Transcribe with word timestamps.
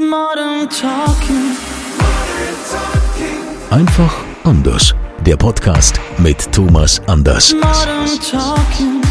Modern 0.00 0.70
Talking. 0.70 1.56
Einfach 3.68 4.24
anders. 4.44 4.94
Der 5.26 5.36
Podcast 5.36 5.98
mit 6.18 6.52
Thomas 6.52 7.00
Anders. 7.08 7.52
Modern 7.52 8.06
Talking. 8.20 9.02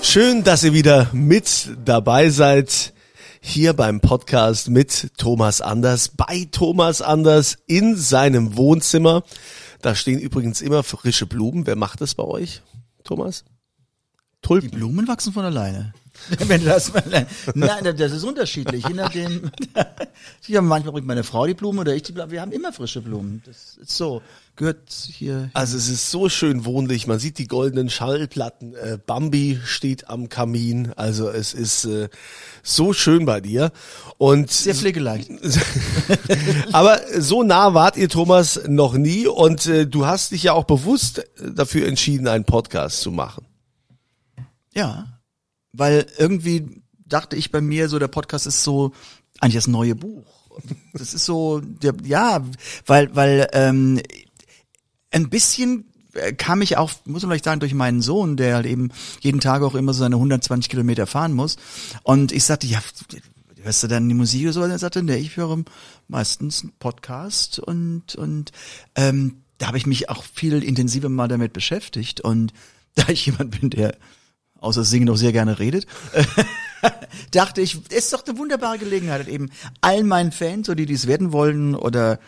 Schön, 0.00 0.44
dass 0.44 0.62
ihr 0.62 0.72
wieder 0.72 1.08
mit 1.12 1.70
dabei 1.84 2.30
seid. 2.30 2.92
Hier 3.40 3.72
beim 3.72 4.00
Podcast 4.00 4.70
mit 4.70 5.08
Thomas 5.16 5.60
Anders, 5.60 6.10
bei 6.16 6.46
Thomas 6.52 7.02
Anders 7.02 7.56
in 7.66 7.96
seinem 7.96 8.56
Wohnzimmer. 8.56 9.24
Da 9.82 9.94
stehen 9.94 10.18
übrigens 10.18 10.60
immer 10.60 10.82
frische 10.82 11.26
Blumen. 11.26 11.66
Wer 11.66 11.76
macht 11.76 12.00
das 12.00 12.14
bei 12.14 12.24
euch, 12.24 12.62
Thomas? 13.04 13.44
Die 13.44 14.46
Tulpen. 14.46 14.70
Blumen 14.70 15.08
wachsen 15.08 15.32
von 15.32 15.44
alleine. 15.44 15.92
Wenn 16.46 16.64
das 16.64 16.92
mal, 16.92 17.26
nein, 17.54 17.96
das 17.96 18.12
ist 18.12 18.24
unterschiedlich. 18.24 18.86
Je 18.86 18.94
nachdem, 18.94 19.50
ja, 20.46 20.60
manchmal 20.60 20.92
bringt 20.92 21.06
meine 21.06 21.24
Frau 21.24 21.46
die 21.46 21.54
Blumen 21.54 21.78
oder 21.78 21.94
ich 21.94 22.02
die 22.02 22.12
Blumen. 22.12 22.30
Wir 22.30 22.40
haben 22.40 22.52
immer 22.52 22.72
frische 22.72 23.00
Blumen. 23.00 23.42
Das 23.46 23.76
ist 23.80 23.96
so. 23.96 24.22
Gehört 24.56 24.90
hier. 24.90 25.50
Also 25.54 25.76
es 25.78 25.88
ist 25.88 26.10
so 26.10 26.28
schön 26.28 26.66
wohnlich. 26.66 27.06
Man 27.06 27.18
sieht 27.18 27.38
die 27.38 27.46
goldenen 27.46 27.88
Schallplatten. 27.88 28.74
Äh, 28.74 28.98
Bambi 29.04 29.58
steht 29.64 30.10
am 30.10 30.28
Kamin. 30.28 30.92
Also 30.96 31.30
es 31.30 31.54
ist 31.54 31.86
äh, 31.86 32.10
so 32.62 32.92
schön 32.92 33.24
bei 33.24 33.40
dir. 33.40 33.72
Und 34.18 34.50
Sehr 34.50 34.74
pflegeleicht. 34.74 35.30
Aber 36.72 37.00
so 37.18 37.42
nah 37.42 37.72
wart 37.72 37.96
ihr, 37.96 38.10
Thomas, 38.10 38.60
noch 38.66 38.94
nie. 38.94 39.26
Und 39.26 39.66
äh, 39.66 39.86
du 39.86 40.04
hast 40.06 40.32
dich 40.32 40.42
ja 40.42 40.52
auch 40.52 40.64
bewusst 40.64 41.24
dafür 41.38 41.86
entschieden, 41.86 42.28
einen 42.28 42.44
Podcast 42.44 43.00
zu 43.00 43.10
machen. 43.10 43.46
Ja. 44.74 45.09
Weil 45.72 46.06
irgendwie 46.18 46.82
dachte 47.06 47.36
ich 47.36 47.50
bei 47.50 47.60
mir, 47.60 47.88
so 47.88 47.98
der 47.98 48.08
Podcast 48.08 48.46
ist 48.46 48.62
so 48.62 48.92
eigentlich 49.40 49.54
das 49.54 49.66
neue 49.66 49.94
Buch. 49.94 50.24
Das 50.92 51.14
ist 51.14 51.24
so, 51.24 51.60
der, 51.60 51.94
ja, 52.04 52.44
weil, 52.86 53.14
weil 53.14 53.48
ähm, 53.52 54.00
ein 55.10 55.30
bisschen 55.30 55.90
äh, 56.14 56.32
kam 56.32 56.62
ich 56.62 56.76
auch, 56.76 56.90
muss 57.04 57.22
man 57.22 57.30
vielleicht 57.30 57.44
sagen, 57.44 57.60
durch 57.60 57.74
meinen 57.74 58.02
Sohn, 58.02 58.36
der 58.36 58.56
halt 58.56 58.66
eben 58.66 58.90
jeden 59.20 59.40
Tag 59.40 59.62
auch 59.62 59.74
immer 59.74 59.92
so 59.92 60.00
seine 60.00 60.16
120 60.16 60.68
Kilometer 60.68 61.06
fahren 61.06 61.32
muss. 61.32 61.56
Und 62.02 62.32
ich 62.32 62.44
sagte, 62.44 62.66
ja, 62.66 62.82
hörst 63.62 63.82
du 63.82 63.88
dann 63.88 64.08
die 64.08 64.14
Musik 64.14 64.42
oder 64.44 64.52
so? 64.52 64.62
Und 64.62 64.70
er 64.70 64.78
sagte, 64.78 65.02
nee, 65.02 65.16
ich 65.16 65.36
höre 65.36 65.62
meistens 66.08 66.62
einen 66.62 66.72
Podcast 66.78 67.58
und, 67.58 68.14
und 68.14 68.52
ähm, 68.94 69.42
da 69.58 69.68
habe 69.68 69.78
ich 69.78 69.86
mich 69.86 70.08
auch 70.08 70.24
viel 70.24 70.62
intensiver 70.62 71.08
mal 71.08 71.28
damit 71.28 71.52
beschäftigt. 71.52 72.20
Und 72.20 72.52
da 72.94 73.08
ich 73.08 73.26
jemand 73.26 73.60
bin, 73.60 73.70
der 73.70 73.96
außer 74.60 74.84
Singen 74.84 75.06
noch 75.06 75.16
sehr 75.16 75.32
gerne 75.32 75.58
redet, 75.58 75.86
dachte 77.30 77.60
ich, 77.60 77.90
ist 77.92 78.12
doch 78.12 78.24
eine 78.26 78.38
wunderbare 78.38 78.78
Gelegenheit, 78.78 79.28
eben 79.28 79.50
allen 79.80 80.06
meinen 80.06 80.32
Fans, 80.32 80.66
so 80.66 80.74
die 80.74 80.86
dies 80.86 81.06
werden 81.06 81.32
wollen 81.32 81.74
oder 81.74 82.18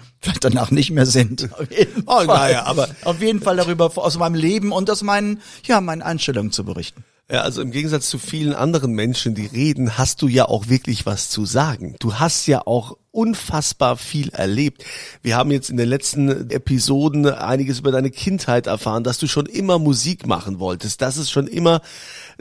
danach 0.40 0.70
nicht 0.70 0.90
mehr 0.90 1.06
sind. 1.06 1.50
Auf 1.58 1.70
jeden 1.76 2.02
Oh, 2.06 2.22
naja, 2.24 2.64
aber- 2.64 2.88
auf 3.04 3.20
jeden 3.20 3.40
Fall 3.40 3.56
darüber 3.56 3.90
aus 3.96 4.18
meinem 4.18 4.34
Leben 4.34 4.72
und 4.72 4.90
aus 4.90 5.02
meinen, 5.02 5.40
ja, 5.64 5.80
meinen 5.80 6.02
Einstellungen 6.02 6.52
zu 6.52 6.64
berichten. 6.64 7.04
Ja, 7.30 7.42
also 7.42 7.62
im 7.62 7.70
Gegensatz 7.70 8.10
zu 8.10 8.18
vielen 8.18 8.52
anderen 8.52 8.92
Menschen, 8.92 9.34
die 9.34 9.46
reden, 9.46 9.96
hast 9.96 10.20
du 10.20 10.28
ja 10.28 10.46
auch 10.48 10.68
wirklich 10.68 11.06
was 11.06 11.30
zu 11.30 11.46
sagen. 11.46 11.96
Du 11.98 12.14
hast 12.16 12.46
ja 12.46 12.66
auch 12.66 12.98
unfassbar 13.12 13.96
viel 13.96 14.30
erlebt. 14.30 14.84
Wir 15.22 15.36
haben 15.36 15.50
jetzt 15.52 15.70
in 15.70 15.76
den 15.76 15.88
letzten 15.88 16.50
Episoden 16.50 17.26
einiges 17.26 17.78
über 17.80 17.92
deine 17.92 18.10
Kindheit 18.10 18.66
erfahren, 18.66 19.04
dass 19.04 19.18
du 19.18 19.28
schon 19.28 19.46
immer 19.46 19.78
Musik 19.78 20.26
machen 20.26 20.58
wolltest, 20.58 21.02
dass 21.02 21.18
es 21.18 21.30
schon 21.30 21.46
immer 21.46 21.82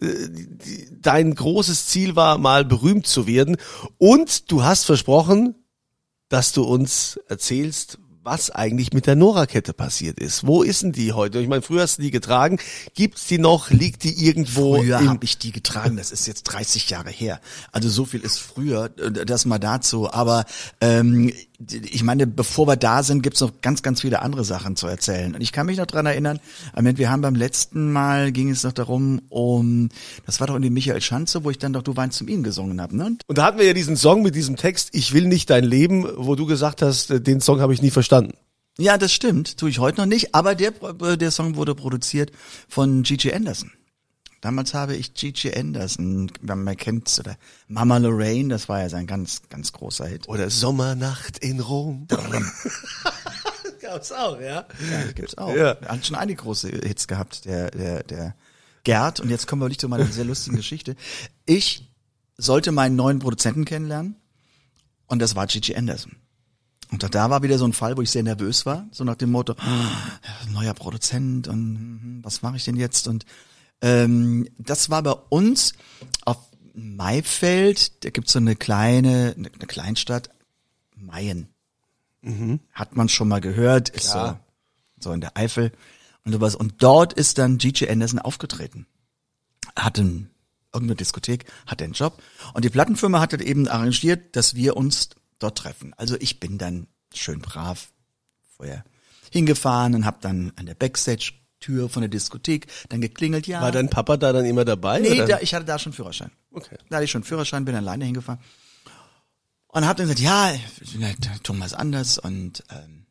äh, 0.01 0.07
dein 1.01 1.35
großes 1.35 1.87
Ziel 1.87 2.15
war, 2.15 2.37
mal 2.37 2.65
berühmt 2.65 3.05
zu 3.05 3.27
werden. 3.27 3.57
Und 3.97 4.49
du 4.49 4.63
hast 4.63 4.85
versprochen, 4.85 5.55
dass 6.29 6.53
du 6.53 6.63
uns 6.63 7.19
erzählst, 7.27 7.99
was 8.23 8.51
eigentlich 8.51 8.93
mit 8.93 9.07
der 9.07 9.15
Nora-Kette 9.15 9.73
passiert 9.73 10.19
ist. 10.19 10.45
Wo 10.45 10.61
ist 10.61 10.83
denn 10.83 10.91
die 10.91 11.13
heute? 11.13 11.39
Ich 11.39 11.47
meine, 11.47 11.63
früher 11.63 11.81
hast 11.81 11.97
du 11.97 12.03
die 12.03 12.11
getragen. 12.11 12.59
Gibt's 12.93 13.25
die 13.25 13.39
noch? 13.39 13.71
Liegt 13.71 14.03
die 14.03 14.25
irgendwo? 14.25 14.77
Früher 14.77 15.07
habe 15.07 15.25
ich 15.25 15.39
die 15.39 15.51
getragen, 15.51 15.97
das 15.97 16.11
ist 16.11 16.27
jetzt 16.27 16.43
30 16.43 16.89
Jahre 16.89 17.09
her. 17.09 17.41
Also 17.71 17.89
so 17.89 18.05
viel 18.05 18.21
ist 18.21 18.37
früher, 18.37 18.91
äh, 18.97 19.25
das 19.25 19.45
mal 19.45 19.57
dazu. 19.57 20.11
Aber 20.11 20.45
ähm, 20.81 21.33
ich 21.69 22.03
meine, 22.03 22.27
bevor 22.27 22.67
wir 22.67 22.75
da 22.75 23.03
sind, 23.03 23.23
gibt's 23.23 23.41
noch 23.41 23.61
ganz, 23.61 23.81
ganz 23.81 24.01
viele 24.01 24.21
andere 24.21 24.43
Sachen 24.43 24.75
zu 24.75 24.87
erzählen. 24.87 25.35
Und 25.35 25.41
ich 25.41 25.51
kann 25.51 25.65
mich 25.65 25.77
noch 25.77 25.85
dran 25.85 26.05
erinnern, 26.05 26.39
wir 26.75 27.09
haben 27.09 27.21
beim 27.21 27.35
letzten 27.35 27.91
Mal, 27.91 28.31
ging 28.31 28.49
es 28.49 28.63
noch 28.63 28.71
darum, 28.71 29.21
um, 29.29 29.89
das 30.25 30.39
war 30.39 30.47
doch 30.47 30.55
in 30.55 30.61
dem 30.61 30.73
Michael 30.73 31.01
Schanze, 31.01 31.43
wo 31.43 31.49
ich 31.49 31.57
dann 31.57 31.73
doch 31.73 31.81
Du 31.83 31.95
weinst 31.95 32.17
zum 32.17 32.27
ihn 32.27 32.43
gesungen 32.43 32.81
habe. 32.81 32.95
Ne? 32.95 33.17
Und 33.27 33.37
da 33.37 33.45
hatten 33.45 33.59
wir 33.59 33.65
ja 33.65 33.73
diesen 33.73 33.95
Song 33.95 34.21
mit 34.21 34.35
diesem 34.35 34.55
Text, 34.55 34.89
Ich 34.93 35.13
will 35.13 35.27
nicht 35.27 35.49
dein 35.49 35.63
Leben, 35.63 36.07
wo 36.15 36.35
du 36.35 36.45
gesagt 36.45 36.81
hast, 36.81 37.11
äh, 37.11 37.21
den 37.21 37.41
Song 37.41 37.59
habe 37.59 37.73
ich 37.73 37.81
nie 37.81 37.91
verstanden. 37.91 38.10
Ja, 38.77 38.97
das 38.97 39.13
stimmt, 39.13 39.57
tue 39.57 39.69
ich 39.69 39.79
heute 39.79 40.01
noch 40.01 40.07
nicht. 40.07 40.33
Aber 40.33 40.55
der, 40.55 40.73
äh, 41.01 41.17
der 41.17 41.31
Song 41.31 41.55
wurde 41.55 41.75
produziert 41.75 42.31
von 42.67 43.03
Gigi 43.03 43.31
Anderson. 43.33 43.71
Damals 44.41 44.73
habe 44.73 44.95
ich 44.95 45.13
Gigi 45.13 45.53
Anderson, 45.53 46.31
wenn 46.41 46.63
man 46.63 46.75
kennt, 46.75 47.15
oder 47.19 47.37
Mama 47.67 47.97
Lorraine, 47.97 48.49
das 48.49 48.67
war 48.67 48.81
ja 48.81 48.89
sein 48.89 49.05
ganz, 49.05 49.43
ganz 49.49 49.71
großer 49.71 50.07
Hit. 50.07 50.27
Oder 50.27 50.49
Sommernacht 50.49 51.37
in 51.37 51.59
Rom. 51.59 52.07
Gab's 53.81 54.11
auch, 54.11 54.39
ja. 54.39 54.65
Ja, 54.91 55.11
gibt's 55.13 55.37
auch. 55.37 55.53
Ja. 55.53 55.73
Er 55.73 55.89
hat 55.89 56.05
schon 56.05 56.15
einige 56.15 56.41
große 56.41 56.69
Hits 56.69 57.07
gehabt, 57.07 57.45
der, 57.45 57.69
der, 57.69 58.03
der 58.03 58.35
Gerd. 58.83 59.19
Und 59.19 59.29
jetzt 59.29 59.45
kommen 59.45 59.61
wir 59.61 59.69
nicht 59.69 59.81
zu 59.81 59.89
meiner 59.89 60.07
sehr 60.07 60.25
lustigen 60.25 60.55
Geschichte. 60.55 60.95
Ich 61.45 61.91
sollte 62.37 62.71
meinen 62.71 62.95
neuen 62.95 63.19
Produzenten 63.19 63.65
kennenlernen. 63.65 64.15
Und 65.05 65.19
das 65.19 65.35
war 65.35 65.45
Gigi 65.45 65.75
Anderson. 65.75 66.15
Und 66.91 67.15
da 67.15 67.29
war 67.29 67.41
wieder 67.41 67.57
so 67.57 67.65
ein 67.65 67.73
Fall, 67.73 67.95
wo 67.97 68.01
ich 68.01 68.11
sehr 68.11 68.23
nervös 68.23 68.65
war, 68.65 68.87
so 68.91 69.03
nach 69.03 69.15
dem 69.15 69.31
Motto, 69.31 69.53
ah, 69.57 70.49
neuer 70.51 70.73
Produzent 70.73 71.47
und 71.47 71.75
hm, 71.77 72.19
was 72.21 72.41
mache 72.41 72.57
ich 72.57 72.65
denn 72.65 72.75
jetzt? 72.75 73.07
Und 73.07 73.25
ähm, 73.81 74.47
das 74.57 74.89
war 74.89 75.01
bei 75.01 75.13
uns 75.29 75.73
auf 76.25 76.37
Maifeld, 76.73 78.03
da 78.03 78.09
gibt's 78.09 78.33
so 78.33 78.39
eine 78.39 78.55
kleine, 78.55 79.33
eine, 79.37 79.49
eine 79.53 79.67
Kleinstadt, 79.67 80.29
Mayen. 80.95 81.47
Hat 82.73 82.95
man 82.95 83.09
schon 83.09 83.27
mal 83.27 83.41
gehört, 83.41 83.89
ist 83.89 84.11
so, 84.11 84.37
so 84.99 85.11
in 85.11 85.21
der 85.21 85.37
Eifel 85.37 85.71
und 86.25 86.33
sowas. 86.33 86.55
Und 86.55 86.83
dort 86.83 87.13
ist 87.13 87.37
dann 87.37 87.57
Gigi 87.57 87.89
Anderson 87.89 88.19
aufgetreten. 88.19 88.85
Hatte 89.75 90.01
ein, 90.01 90.29
irgendeine 90.73 90.97
Diskothek, 90.97 91.45
hatte 91.65 91.85
einen 91.85 91.93
Job. 91.93 92.21
Und 92.53 92.65
die 92.65 92.69
Plattenfirma 92.69 93.19
hat 93.19 93.33
dann 93.33 93.39
eben 93.39 93.67
arrangiert, 93.67 94.35
dass 94.35 94.55
wir 94.55 94.77
uns 94.77 95.09
dort 95.43 95.57
treffen. 95.57 95.93
Also 95.97 96.15
ich 96.19 96.39
bin 96.39 96.57
dann 96.57 96.87
schön 97.13 97.39
brav 97.39 97.91
vorher 98.55 98.83
hingefahren 99.31 99.95
und 99.95 100.05
habe 100.05 100.17
dann 100.21 100.51
an 100.55 100.65
der 100.65 100.75
Backstage-Tür 100.75 101.89
von 101.89 102.01
der 102.01 102.09
Diskothek 102.09 102.67
dann 102.89 103.01
geklingelt. 103.01 103.47
Ja, 103.47 103.61
War 103.61 103.71
dein 103.71 103.89
Papa 103.89 104.17
da 104.17 104.33
dann 104.33 104.45
immer 104.45 104.65
dabei? 104.65 104.99
nee, 104.99 105.25
da, 105.25 105.39
ich 105.39 105.53
hatte 105.53 105.65
da 105.65 105.79
schon 105.79 105.93
Führerschein. 105.93 106.31
Okay. 106.51 106.77
Da 106.89 106.97
hatte 106.97 107.05
ich 107.05 107.11
schon 107.11 107.23
Führerschein, 107.23 107.65
bin 107.65 107.75
alleine 107.75 108.05
hingefahren. 108.05 108.41
Und 109.67 109.85
habe 109.85 110.03
dann 110.03 110.13
gesagt, 110.13 110.19
ja, 110.19 110.53
Thomas 111.43 111.73
Anders 111.73 112.17
und 112.17 112.63
ähm, 112.69 113.05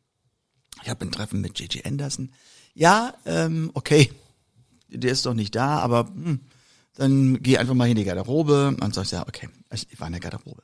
ich 0.83 0.89
habe 0.89 1.05
ein 1.05 1.11
Treffen 1.11 1.41
mit 1.41 1.55
Gigi 1.55 1.81
Anderson. 1.83 2.31
Ja, 2.73 3.15
ähm, 3.25 3.71
okay, 3.73 4.11
der 4.87 5.11
ist 5.11 5.25
doch 5.25 5.33
nicht 5.33 5.55
da, 5.55 5.79
aber 5.79 6.05
hm, 6.07 6.41
dann 6.95 7.41
geh 7.41 7.57
einfach 7.57 7.73
mal 7.73 7.89
in 7.89 7.95
die 7.95 8.03
Garderobe 8.03 8.75
und 8.79 8.93
sagst, 8.93 9.11
ja, 9.11 9.27
okay, 9.27 9.49
ich 9.73 9.99
war 9.99 10.07
in 10.07 10.13
der 10.13 10.19
Garderobe. 10.21 10.63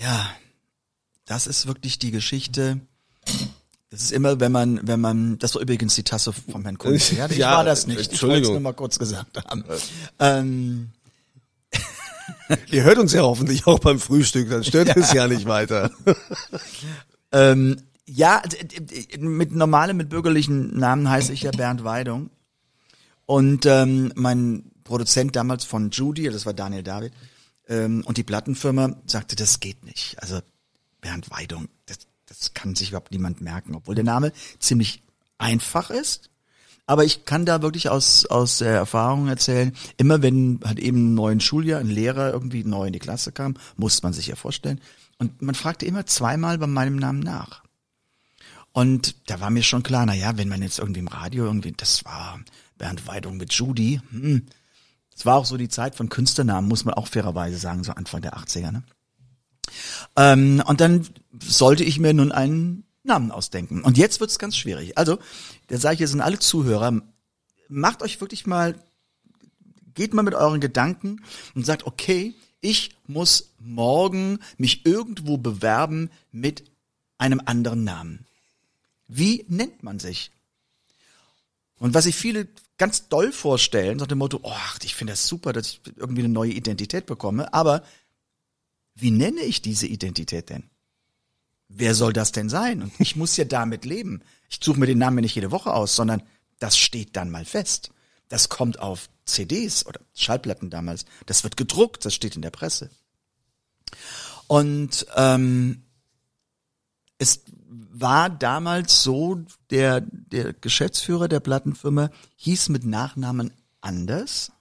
Ja, 0.00 0.30
das 1.26 1.46
ist 1.46 1.66
wirklich 1.66 1.98
die 1.98 2.10
Geschichte. 2.10 2.80
Das 3.90 4.02
ist 4.02 4.12
immer, 4.12 4.40
wenn 4.40 4.52
man, 4.52 4.80
wenn 4.86 5.00
man, 5.00 5.38
das 5.38 5.54
war 5.54 5.62
übrigens 5.62 5.94
die 5.94 6.04
Tasse 6.04 6.32
von 6.32 6.62
Herrn 6.62 6.78
Kunze. 6.78 7.14
Ja, 7.16 7.26
ich 7.28 7.36
Ja, 7.36 7.56
war 7.56 7.64
das 7.64 7.86
nicht. 7.86 8.00
Ich 8.00 8.06
wollte 8.06 8.14
es 8.14 8.22
Entschuldigung. 8.22 8.52
nur 8.52 8.60
mal 8.60 8.72
kurz 8.72 8.98
gesagt 8.98 9.44
haben. 9.44 9.64
Ähm, 10.18 10.90
Ihr 12.70 12.84
hört 12.84 12.98
uns 12.98 13.12
ja 13.12 13.22
hoffentlich 13.22 13.66
auch 13.66 13.78
beim 13.78 13.98
Frühstück, 13.98 14.48
dann 14.48 14.64
stört 14.64 14.88
es 14.96 15.12
ja 15.12 15.28
nicht 15.28 15.46
weiter. 15.46 15.90
Ähm, 17.32 17.82
ja, 18.06 18.42
mit 19.18 19.52
normalem, 19.52 19.96
mit 19.96 20.08
bürgerlichen 20.08 20.76
Namen 20.76 21.08
heiße 21.08 21.32
ich 21.32 21.42
ja 21.42 21.50
Bernd 21.50 21.84
Weidung. 21.84 22.30
Und 23.26 23.66
ähm, 23.66 24.12
mein 24.16 24.64
Produzent 24.82 25.36
damals 25.36 25.64
von 25.64 25.90
Judy, 25.90 26.24
das 26.30 26.46
war 26.46 26.52
Daniel 26.52 26.82
David, 26.82 27.12
ähm, 27.70 28.02
und 28.04 28.18
die 28.18 28.24
Plattenfirma 28.24 28.96
sagte, 29.06 29.36
das 29.36 29.60
geht 29.60 29.84
nicht. 29.84 30.20
Also 30.20 30.40
Bernd 31.00 31.30
Weidung, 31.30 31.68
das, 31.86 32.00
das 32.26 32.52
kann 32.52 32.74
sich 32.74 32.90
überhaupt 32.90 33.12
niemand 33.12 33.40
merken, 33.40 33.74
obwohl 33.74 33.94
der 33.94 34.04
Name 34.04 34.32
ziemlich 34.58 35.02
einfach 35.38 35.88
ist. 35.90 36.28
Aber 36.86 37.04
ich 37.04 37.24
kann 37.24 37.46
da 37.46 37.62
wirklich 37.62 37.88
aus, 37.88 38.26
aus 38.26 38.58
der 38.58 38.72
Erfahrung 38.72 39.28
erzählen, 39.28 39.72
immer 39.96 40.22
wenn 40.22 40.58
halt 40.64 40.80
eben 40.80 41.12
ein 41.12 41.14
neuen 41.14 41.40
Schuljahr 41.40 41.78
ein 41.78 41.88
Lehrer 41.88 42.32
irgendwie 42.32 42.64
neu 42.64 42.88
in 42.88 42.92
die 42.92 42.98
Klasse 42.98 43.30
kam, 43.30 43.54
muss 43.76 44.02
man 44.02 44.12
sich 44.12 44.26
ja 44.26 44.34
vorstellen. 44.34 44.80
Und 45.18 45.40
man 45.40 45.54
fragte 45.54 45.86
immer 45.86 46.04
zweimal 46.06 46.58
bei 46.58 46.66
meinem 46.66 46.96
Namen 46.96 47.20
nach. 47.20 47.62
Und 48.72 49.14
da 49.30 49.40
war 49.40 49.50
mir 49.50 49.62
schon 49.62 49.84
klar, 49.84 50.04
na 50.04 50.14
ja, 50.14 50.36
wenn 50.36 50.48
man 50.48 50.62
jetzt 50.62 50.80
irgendwie 50.80 51.00
im 51.00 51.08
Radio 51.08 51.44
irgendwie, 51.44 51.72
das 51.72 52.04
war 52.04 52.40
Bernd 52.76 53.06
Weidung 53.06 53.36
mit 53.36 53.52
Judy, 53.52 54.00
hm, 54.10 54.46
es 55.20 55.26
war 55.26 55.36
auch 55.36 55.44
so 55.44 55.58
die 55.58 55.68
Zeit 55.68 55.96
von 55.96 56.08
Künstlernamen, 56.08 56.66
muss 56.66 56.86
man 56.86 56.94
auch 56.94 57.06
fairerweise 57.06 57.58
sagen, 57.58 57.84
so 57.84 57.92
Anfang 57.92 58.22
der 58.22 58.38
80er, 58.38 58.72
ne? 58.72 58.82
Ähm, 60.16 60.62
und 60.66 60.80
dann 60.80 61.06
sollte 61.42 61.84
ich 61.84 61.98
mir 61.98 62.14
nun 62.14 62.32
einen 62.32 62.84
Namen 63.02 63.30
ausdenken. 63.30 63.82
Und 63.82 63.98
jetzt 63.98 64.20
wird's 64.20 64.38
ganz 64.38 64.56
schwierig. 64.56 64.96
Also, 64.96 65.18
da 65.66 65.76
sage 65.76 65.92
ich, 65.92 66.00
jetzt 66.00 66.12
sind 66.12 66.22
alle 66.22 66.38
Zuhörer, 66.38 67.02
macht 67.68 68.02
euch 68.02 68.18
wirklich 68.22 68.46
mal, 68.46 68.82
geht 69.92 70.14
mal 70.14 70.22
mit 70.22 70.32
euren 70.32 70.58
Gedanken 70.58 71.20
und 71.54 71.66
sagt, 71.66 71.86
okay, 71.86 72.34
ich 72.62 72.96
muss 73.06 73.50
morgen 73.58 74.38
mich 74.56 74.86
irgendwo 74.86 75.36
bewerben 75.36 76.08
mit 76.32 76.64
einem 77.18 77.42
anderen 77.44 77.84
Namen. 77.84 78.24
Wie 79.06 79.44
nennt 79.48 79.82
man 79.82 79.98
sich? 79.98 80.30
Und 81.78 81.92
was 81.92 82.04
sich 82.04 82.16
viele 82.16 82.48
ganz 82.80 83.08
doll 83.08 83.30
vorstellen, 83.30 83.98
nach 83.98 84.06
dem 84.06 84.16
Motto, 84.18 84.40
oh, 84.42 84.56
ich 84.82 84.94
finde 84.94 85.12
das 85.12 85.28
super, 85.28 85.52
dass 85.52 85.68
ich 85.68 85.80
irgendwie 85.96 86.22
eine 86.22 86.32
neue 86.32 86.52
Identität 86.52 87.04
bekomme, 87.04 87.52
aber 87.52 87.82
wie 88.94 89.10
nenne 89.10 89.42
ich 89.42 89.60
diese 89.60 89.86
Identität 89.86 90.48
denn? 90.48 90.64
Wer 91.68 91.94
soll 91.94 92.14
das 92.14 92.32
denn 92.32 92.48
sein? 92.48 92.82
Und 92.82 92.92
ich 92.98 93.16
muss 93.16 93.36
ja 93.36 93.44
damit 93.44 93.84
leben. 93.84 94.22
Ich 94.48 94.60
suche 94.62 94.80
mir 94.80 94.86
den 94.86 94.96
Namen 94.96 95.20
nicht 95.20 95.34
jede 95.34 95.50
Woche 95.50 95.74
aus, 95.74 95.94
sondern 95.94 96.22
das 96.58 96.78
steht 96.78 97.16
dann 97.16 97.30
mal 97.30 97.44
fest. 97.44 97.90
Das 98.30 98.48
kommt 98.48 98.78
auf 98.78 99.10
CDs 99.26 99.84
oder 99.84 100.00
Schallplatten 100.14 100.70
damals. 100.70 101.04
Das 101.26 101.44
wird 101.44 101.58
gedruckt, 101.58 102.06
das 102.06 102.14
steht 102.14 102.34
in 102.34 102.42
der 102.42 102.50
Presse. 102.50 102.88
Und 104.46 105.06
ähm, 105.16 105.82
es 107.18 107.42
war 107.70 108.28
damals 108.28 109.02
so, 109.02 109.40
der, 109.70 110.00
der 110.00 110.52
Geschäftsführer 110.52 111.28
der 111.28 111.40
Plattenfirma 111.40 112.10
hieß 112.36 112.68
mit 112.68 112.84
Nachnamen 112.84 113.52
anders. 113.80 114.52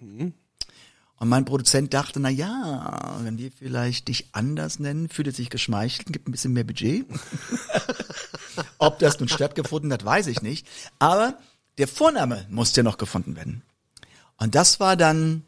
Und 0.00 1.28
mein 1.28 1.44
Produzent 1.44 1.92
dachte, 1.94 2.20
na 2.20 2.28
ja, 2.28 3.18
wenn 3.22 3.38
wir 3.38 3.50
vielleicht 3.50 4.08
dich 4.08 4.28
anders 4.32 4.78
nennen, 4.78 5.08
fühlt 5.08 5.28
er 5.28 5.32
sich 5.32 5.50
geschmeichelt, 5.50 6.12
gibt 6.12 6.28
ein 6.28 6.32
bisschen 6.32 6.52
mehr 6.52 6.64
Budget. 6.64 7.06
Ob 8.78 8.98
das 9.00 9.18
nun 9.18 9.28
stattgefunden 9.28 9.92
hat, 9.92 10.04
weiß 10.04 10.28
ich 10.28 10.42
nicht. 10.42 10.66
Aber 10.98 11.38
der 11.78 11.88
Vorname 11.88 12.46
musste 12.50 12.80
ja 12.80 12.84
noch 12.84 12.98
gefunden 12.98 13.36
werden. 13.36 13.62
Und 14.36 14.54
das 14.54 14.78
war 14.78 14.96
dann, 14.96 15.44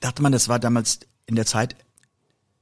dachte 0.00 0.22
man, 0.22 0.32
das 0.32 0.48
war 0.48 0.58
damals 0.58 1.00
in 1.26 1.36
der 1.36 1.46
Zeit 1.46 1.76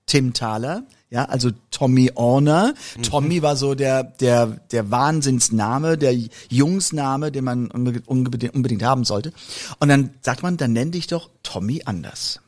Tim 0.06 0.34
Thaler, 0.34 0.86
ja, 1.14 1.26
also 1.26 1.52
Tommy 1.70 2.10
Orner. 2.16 2.74
Tommy 3.02 3.40
war 3.40 3.54
so 3.54 3.76
der, 3.76 4.02
der, 4.02 4.46
der 4.48 4.90
Wahnsinnsname, 4.90 5.96
der 5.96 6.12
Jungsname, 6.48 7.30
den 7.30 7.44
man 7.44 7.68
unbe- 7.68 8.04
unbedingt, 8.04 8.52
unbedingt 8.52 8.82
haben 8.82 9.04
sollte. 9.04 9.32
Und 9.78 9.88
dann 9.90 10.10
sagt 10.22 10.42
man, 10.42 10.56
dann 10.56 10.72
nenn 10.72 10.90
dich 10.90 11.06
doch 11.06 11.30
Tommy 11.44 11.82
anders. 11.84 12.40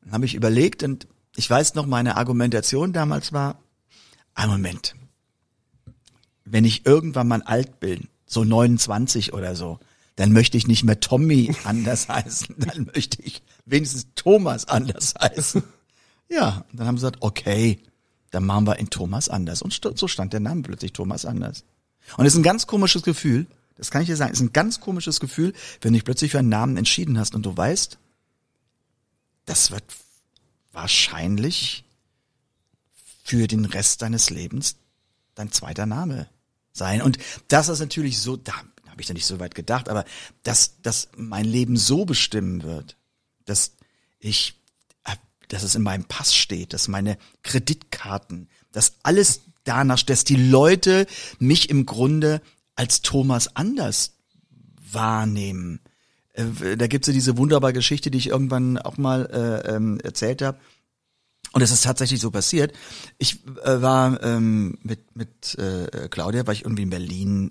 Dann 0.00 0.14
habe 0.14 0.24
ich 0.24 0.34
überlegt 0.34 0.82
und 0.84 1.06
ich 1.36 1.50
weiß 1.50 1.74
noch, 1.74 1.84
meine 1.84 2.16
Argumentation 2.16 2.94
damals 2.94 3.34
war, 3.34 3.60
ein 4.34 4.48
Moment, 4.48 4.94
wenn 6.46 6.64
ich 6.64 6.86
irgendwann 6.86 7.28
mal 7.28 7.42
alt 7.42 7.78
bin, 7.78 8.08
so 8.24 8.42
29 8.42 9.34
oder 9.34 9.54
so, 9.54 9.80
dann 10.16 10.32
möchte 10.32 10.56
ich 10.56 10.66
nicht 10.66 10.82
mehr 10.82 10.98
Tommy 10.98 11.54
anders 11.64 12.08
heißen, 12.08 12.54
dann 12.56 12.90
möchte 12.94 13.20
ich 13.20 13.42
wenigstens 13.66 14.06
Thomas 14.14 14.66
anders 14.66 15.12
heißen. 15.20 15.62
Ja, 16.32 16.64
dann 16.72 16.86
haben 16.86 16.96
sie 16.96 17.02
gesagt, 17.02 17.18
okay, 17.20 17.78
dann 18.30 18.44
machen 18.46 18.66
wir 18.66 18.78
in 18.78 18.88
Thomas 18.88 19.28
anders. 19.28 19.60
Und 19.60 19.78
so 19.98 20.08
stand 20.08 20.32
der 20.32 20.40
Name 20.40 20.62
plötzlich 20.62 20.92
Thomas 20.92 21.26
anders. 21.26 21.64
Und 22.16 22.26
es 22.26 22.32
ist 22.32 22.38
ein 22.38 22.42
ganz 22.42 22.66
komisches 22.66 23.02
Gefühl, 23.02 23.46
das 23.76 23.90
kann 23.90 24.02
ich 24.02 24.08
dir 24.08 24.16
sagen, 24.16 24.32
es 24.32 24.40
ist 24.40 24.46
ein 24.46 24.52
ganz 24.52 24.80
komisches 24.80 25.20
Gefühl, 25.20 25.52
wenn 25.80 25.92
du 25.92 25.98
dich 25.98 26.04
plötzlich 26.04 26.30
für 26.30 26.38
einen 26.38 26.48
Namen 26.48 26.76
entschieden 26.76 27.18
hast 27.18 27.34
und 27.34 27.44
du 27.44 27.56
weißt, 27.56 27.98
das 29.44 29.70
wird 29.70 29.84
wahrscheinlich 30.72 31.84
für 33.24 33.46
den 33.46 33.64
Rest 33.64 34.02
deines 34.02 34.30
Lebens 34.30 34.76
dein 35.34 35.52
zweiter 35.52 35.86
Name 35.86 36.28
sein. 36.72 37.02
Und 37.02 37.18
das 37.48 37.68
ist 37.68 37.80
natürlich 37.80 38.18
so, 38.18 38.36
da 38.36 38.52
habe 38.86 39.00
ich 39.00 39.08
ja 39.08 39.14
nicht 39.14 39.26
so 39.26 39.40
weit 39.40 39.54
gedacht, 39.54 39.88
aber 39.88 40.04
dass, 40.42 40.80
dass 40.82 41.08
mein 41.16 41.44
Leben 41.44 41.76
so 41.76 42.04
bestimmen 42.04 42.62
wird, 42.62 42.96
dass 43.44 43.72
ich, 44.18 44.61
dass 45.52 45.62
es 45.62 45.74
in 45.74 45.82
meinem 45.82 46.04
Pass 46.04 46.34
steht, 46.34 46.72
dass 46.72 46.88
meine 46.88 47.18
Kreditkarten, 47.42 48.48
dass 48.72 48.94
alles 49.02 49.42
danach, 49.64 50.02
dass 50.02 50.24
die 50.24 50.36
Leute 50.36 51.06
mich 51.38 51.68
im 51.68 51.84
Grunde 51.84 52.40
als 52.74 53.02
Thomas 53.02 53.54
anders 53.54 54.14
wahrnehmen. 54.90 55.80
Äh, 56.32 56.76
Da 56.76 56.86
gibt's 56.86 57.06
ja 57.06 57.12
diese 57.12 57.36
wunderbare 57.36 57.74
Geschichte, 57.74 58.10
die 58.10 58.18
ich 58.18 58.28
irgendwann 58.28 58.78
auch 58.78 58.96
mal 58.96 59.26
äh, 59.26 59.74
ähm, 59.76 60.00
erzählt 60.00 60.40
habe. 60.40 60.58
Und 61.52 61.60
es 61.60 61.70
ist 61.70 61.84
tatsächlich 61.84 62.20
so 62.20 62.30
passiert. 62.30 62.72
Ich 63.18 63.44
äh, 63.62 63.82
war 63.82 64.22
ähm, 64.22 64.78
mit 64.82 65.14
mit 65.14 65.54
äh, 65.58 66.08
Claudia, 66.08 66.46
war 66.46 66.54
ich 66.54 66.64
irgendwie 66.64 66.84
in 66.84 66.90
Berlin 66.90 67.50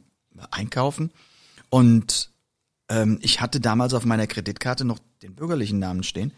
einkaufen 0.49 1.11
und 1.69 2.31
ähm, 2.89 3.19
ich 3.21 3.41
hatte 3.41 3.59
damals 3.59 3.93
auf 3.93 4.05
meiner 4.05 4.25
Kreditkarte 4.25 4.85
noch 4.85 4.97
den 5.21 5.35
bürgerlichen 5.35 5.77
Namen 5.77 6.01
stehen 6.01 6.33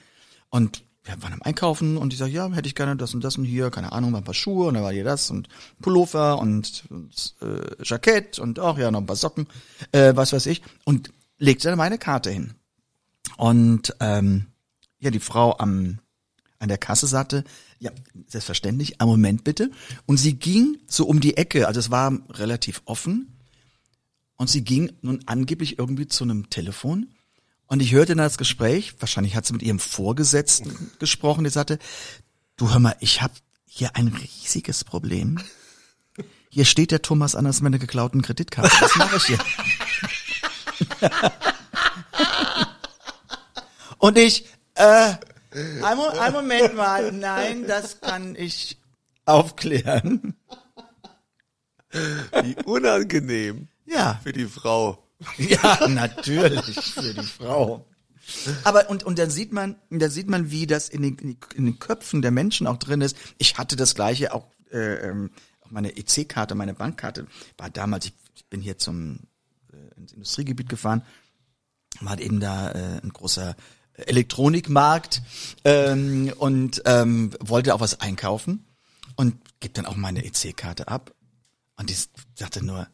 und 0.50 0.84
wir 1.03 1.22
waren 1.22 1.33
am 1.33 1.41
Einkaufen 1.41 1.98
und 1.98 2.13
ich 2.13 2.19
sage, 2.19 2.31
ja, 2.31 2.50
hätte 2.51 2.67
ich 2.67 2.75
gerne 2.75 2.95
das 2.95 3.13
und 3.13 3.24
das 3.24 3.38
und 3.38 3.43
hier, 3.43 3.69
keine 3.72 3.91
Ahnung, 3.91 4.15
ein 4.15 4.24
paar 4.24 4.33
Schuhe 4.33 4.67
und 4.67 4.75
dann 4.75 4.83
war 4.83 4.93
hier 4.93 5.03
das 5.03 5.29
und 5.29 5.50
Pullover 5.81 6.39
und, 6.39 6.83
und 6.89 7.36
äh, 7.41 7.83
Jackett 7.83 8.39
und 8.39 8.60
auch 8.60 8.77
ja 8.77 8.89
noch 8.89 9.01
ein 9.01 9.05
paar 9.05 9.15
Socken, 9.15 9.48
äh, 9.91 10.15
was 10.15 10.31
weiß 10.31 10.45
ich 10.45 10.62
und 10.86 11.12
legte 11.38 11.67
dann 11.67 11.77
meine 11.77 11.98
Karte 11.98 12.29
hin. 12.31 12.53
Und 13.38 13.95
ähm, 14.00 14.48
ja, 15.00 15.12
die 15.12 15.19
Frau 15.19 15.57
am 15.57 16.00
an 16.63 16.69
der 16.69 16.77
Kasse 16.77 17.07
sagte, 17.07 17.43
ja, 17.79 17.91
selbstverständlich, 18.27 19.01
einen 19.01 19.10
Moment 19.10 19.43
bitte. 19.43 19.69
Und 20.05 20.15
sie 20.15 20.36
ging 20.36 20.77
so 20.88 21.05
um 21.05 21.19
die 21.19 21.36
Ecke, 21.36 21.67
also 21.67 21.81
es 21.81 21.91
war 21.91 22.17
relativ 22.29 22.81
offen. 22.86 23.38
Und 24.38 24.50
sie 24.50 24.63
ging 24.63 24.93
nun 25.01 25.19
angeblich 25.25 25.77
irgendwie 25.77 26.07
zu 26.07 26.24
einem 26.24 26.50
Telefon. 26.50 27.10
Und 27.74 27.80
ich 27.80 27.92
hörte 27.92 28.12
dann 28.12 28.24
das 28.24 28.38
Gespräch, 28.38 28.94
wahrscheinlich 29.00 29.36
hat 29.36 29.48
sie 29.48 29.53
mit 29.53 29.63
ihrem 29.63 29.80
Vorgesetzten 29.80 30.92
gesprochen, 31.00 31.44
der 31.44 31.51
sagte, 31.51 31.80
du 32.56 32.72
hör 32.72 32.77
mal, 32.77 32.96
ich 33.00 33.24
habe 33.24 33.34
hier 33.65 33.96
ein 33.96 34.10
riesiges 34.10 34.84
Problem. 34.84 35.39
Hier 36.50 36.65
steht 36.65 36.92
der 36.92 37.01
Thomas 37.01 37.34
Anders 37.34 37.62
mit 37.62 37.72
einer 37.72 37.80
geklauten 37.80 38.22
Kreditkarte. 38.22 38.70
Was 38.80 38.96
mache 38.96 39.18
ich 39.18 39.24
hier? 39.24 39.39
Und 43.98 44.20
ich, 44.20 44.46
äh, 44.75 45.15
ein 45.82 46.32
Moment 46.32 46.75
mal, 46.75 47.12
nein, 47.12 47.65
das 47.65 48.01
kann 48.01 48.36
ich 48.36 48.77
aufklären. 49.25 50.36
Wie 51.89 52.56
unangenehm 52.65 53.68
Ja, 53.88 54.20
für 54.24 54.32
die 54.32 54.46
Frau. 54.46 55.02
ja, 55.38 55.88
natürlich 55.88 56.75
für 56.79 57.13
die 57.13 57.24
Frau. 57.24 57.86
Aber 58.63 58.89
und 58.89 59.03
und 59.03 59.20
dann 59.20 59.29
sieht 59.29 59.51
man, 59.51 59.75
da 59.89 60.10
sieht 60.10 60.29
man, 60.29 60.50
wie 60.51 60.65
das 60.65 60.89
in 60.89 61.01
den, 61.01 61.38
in 61.55 61.65
den- 61.65 61.79
Köpfen 61.79 62.22
der 62.22 62.32
Menschen 62.32 62.67
auch 62.67 62.77
drin 62.77 63.01
ist. 63.01 63.17
Ich 63.38 63.58
hatte 63.58 63.75
das 63.75 63.96
gleiche 63.96 64.34
auch, 64.34 64.48
äh, 64.72 65.10
ähm, 65.10 65.32
meine 65.70 65.98
EC-Karte, 65.98 66.55
meine 66.55 66.74
Bankkarte 66.74 67.27
war 67.58 67.70
damals. 67.70 68.05
Ich, 68.05 68.13
ich 68.36 68.46
bin 68.46 68.62
hier 68.62 68.77
zum 68.77 69.20
äh, 69.74 70.00
ins 70.00 70.13
Industriegebiet 70.13 70.70
gefahren, 70.70 71.01
war 72.00 72.17
eben 72.20 72.39
da 72.39 72.72
äh, 72.72 73.01
ein 73.01 73.10
großer 73.10 73.55
Elektronikmarkt 73.96 75.22
ähm, 75.65 76.32
und 76.38 76.82
ähm, 76.86 77.32
wollte 77.39 77.75
auch 77.75 77.79
was 77.82 78.00
einkaufen 78.01 78.65
und 79.15 79.36
gebe 79.60 79.74
dann 79.74 79.86
auch 79.86 79.96
meine 79.96 80.24
EC-Karte 80.25 80.88
ab 80.88 81.13
und 81.77 81.89
die 81.89 81.96
sagte 82.36 82.65
nur, 82.65 82.88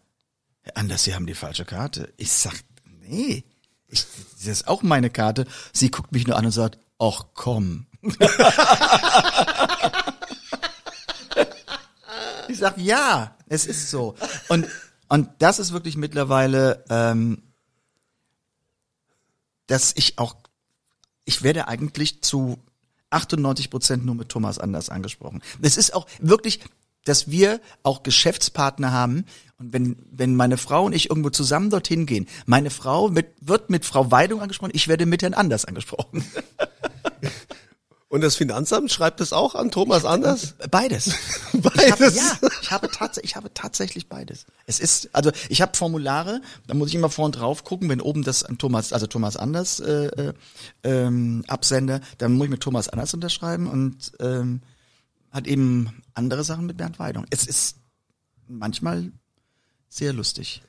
Anders, 0.76 1.04
Sie 1.04 1.16
haben 1.16 1.26
die 1.28 1.36
falsche 1.36 1.66
Karte. 1.66 2.14
Ich 2.18 2.32
sag, 2.32 2.54
nee, 2.86 3.44
ich, 3.88 4.06
das 4.38 4.48
ist 4.48 4.68
auch 4.68 4.82
meine 4.84 5.10
Karte. 5.10 5.46
Sie 5.74 5.92
guckt 5.92 6.12
mich 6.12 6.28
nur 6.28 6.38
an 6.38 6.46
und 6.46 6.52
sagt, 6.52 6.78
ach 7.00 7.26
komm. 7.34 7.88
ich 12.48 12.58
sag, 12.58 12.78
ja, 12.78 13.36
es 13.48 13.66
ist 13.66 13.90
so. 13.90 14.16
Und, 14.48 14.68
und 15.08 15.30
das 15.40 15.60
ist 15.60 15.74
wirklich 15.74 15.98
mittlerweile, 15.98 16.86
ähm, 16.90 17.44
dass 19.68 19.94
ich 19.96 20.18
auch, 20.20 20.36
ich 21.26 21.44
werde 21.44 21.68
eigentlich 21.68 22.22
zu 22.22 22.60
98 23.12 23.70
Prozent 23.70 24.06
nur 24.06 24.16
mit 24.16 24.30
Thomas 24.30 24.60
Anders 24.60 24.90
angesprochen. 24.90 25.42
Es 25.62 25.78
ist 25.78 25.94
auch 25.94 26.08
wirklich, 26.20 26.62
dass 27.06 27.29
wir 27.29 27.60
auch 27.84 28.03
Geschäftspartner 28.03 28.91
haben 28.91 29.25
und 29.58 29.74
wenn, 29.74 29.98
wenn 30.12 30.36
meine 30.36 30.58
Frau 30.58 30.86
und 30.86 30.94
ich 30.94 31.10
irgendwo 31.10 31.29
zusammen 31.29 31.70
dorthin 31.70 32.06
gehen, 32.06 32.27
meine 32.46 32.70
Frau 32.70 33.10
mit, 33.10 33.27
wird 33.41 33.70
mit 33.70 33.86
Frau 33.86 34.10
Weidung 34.10 34.41
angesprochen, 34.41 34.72
ich 34.74 34.88
werde 34.88 35.06
mit 35.06 35.22
Herrn 35.22 35.34
Anders 35.34 35.65
angesprochen. 35.65 36.24
Und 38.12 38.22
das 38.22 38.36
Finanzamt 38.36 38.91
schreibt 38.91 39.22
es 39.22 39.34
auch 39.34 39.53
an 39.53 39.70
Thomas 39.70 40.03
Anders? 40.03 40.56
Beides. 40.72 41.13
Ich 41.51 41.91
habe, 41.91 42.00
Beides? 42.03 42.15
ja, 42.15 42.50
ich 42.62 42.72
habe, 42.72 42.89
ich 43.22 43.36
habe 43.36 43.53
tatsächlich 43.53 44.08
beides. 44.08 44.46
Es 44.65 44.79
ist, 44.79 45.10
also 45.13 45.32
ich 45.50 45.62
habe 45.62 45.75
Formulare, 45.75 46.41
da 46.68 46.74
muss 46.74 46.89
ich 46.89 46.96
immer 46.96 47.10
vorn 47.10 47.32
drauf 47.32 47.63
gucken, 47.63 47.89
wenn 47.89 48.01
oben 48.01 48.24
das 48.24 48.44
an 48.44 48.58
Thomas, 48.58 48.94
also 48.94 49.08
Thomas 49.08 49.36
Anders 49.36 49.79
äh, 49.79 50.06
äh, 50.06 50.34
ähm, 50.84 51.44
Absender, 51.48 52.01
dann 52.18 52.34
muss 52.34 52.46
ich 52.46 52.51
mit 52.51 52.62
Thomas 52.62 52.88
Anders 52.88 53.13
unterschreiben 53.13 53.68
und 53.68 54.13
ähm, 54.20 54.62
hat 55.32 55.48
eben 55.48 56.04
andere 56.14 56.44
Sachen 56.44 56.66
mit 56.66 56.78
Bernd 56.78 57.00
Weidung. 57.00 57.26
Es 57.30 57.46
ist 57.48 57.76
manchmal 58.48 59.12
sehr 59.90 60.14
lustig. 60.14 60.62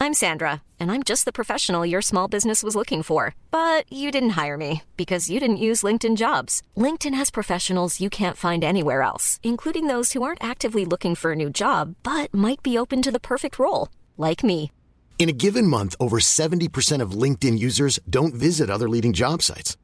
I'm 0.00 0.12
Sandra, 0.12 0.60
and 0.78 0.90
I'm 0.90 1.02
just 1.02 1.24
the 1.24 1.32
professional 1.32 1.86
your 1.86 2.02
small 2.02 2.28
business 2.28 2.62
was 2.62 2.76
looking 2.76 3.02
for. 3.02 3.34
But 3.50 3.90
you 3.90 4.10
didn't 4.10 4.36
hire 4.36 4.58
me 4.58 4.82
because 4.96 5.30
you 5.30 5.40
didn't 5.40 5.64
use 5.68 5.82
LinkedIn 5.82 6.16
jobs. 6.16 6.62
LinkedIn 6.76 7.14
has 7.14 7.30
professionals 7.30 8.00
you 8.00 8.10
can't 8.10 8.36
find 8.36 8.62
anywhere 8.62 9.00
else, 9.00 9.40
including 9.42 9.86
those 9.86 10.12
who 10.12 10.22
aren't 10.22 10.44
actively 10.44 10.84
looking 10.84 11.14
for 11.14 11.32
a 11.32 11.36
new 11.36 11.48
job 11.48 11.94
but 12.02 12.34
might 12.34 12.62
be 12.62 12.76
open 12.76 13.00
to 13.00 13.10
the 13.10 13.20
perfect 13.20 13.58
role, 13.58 13.88
like 14.18 14.44
me. 14.44 14.70
In 15.18 15.28
a 15.30 15.32
given 15.32 15.66
month, 15.66 15.94
over 15.98 16.18
70% 16.18 17.00
of 17.00 17.12
LinkedIn 17.12 17.58
users 17.58 17.98
don't 18.10 18.34
visit 18.34 18.68
other 18.68 18.88
leading 18.88 19.14
job 19.14 19.40
sites. 19.42 19.78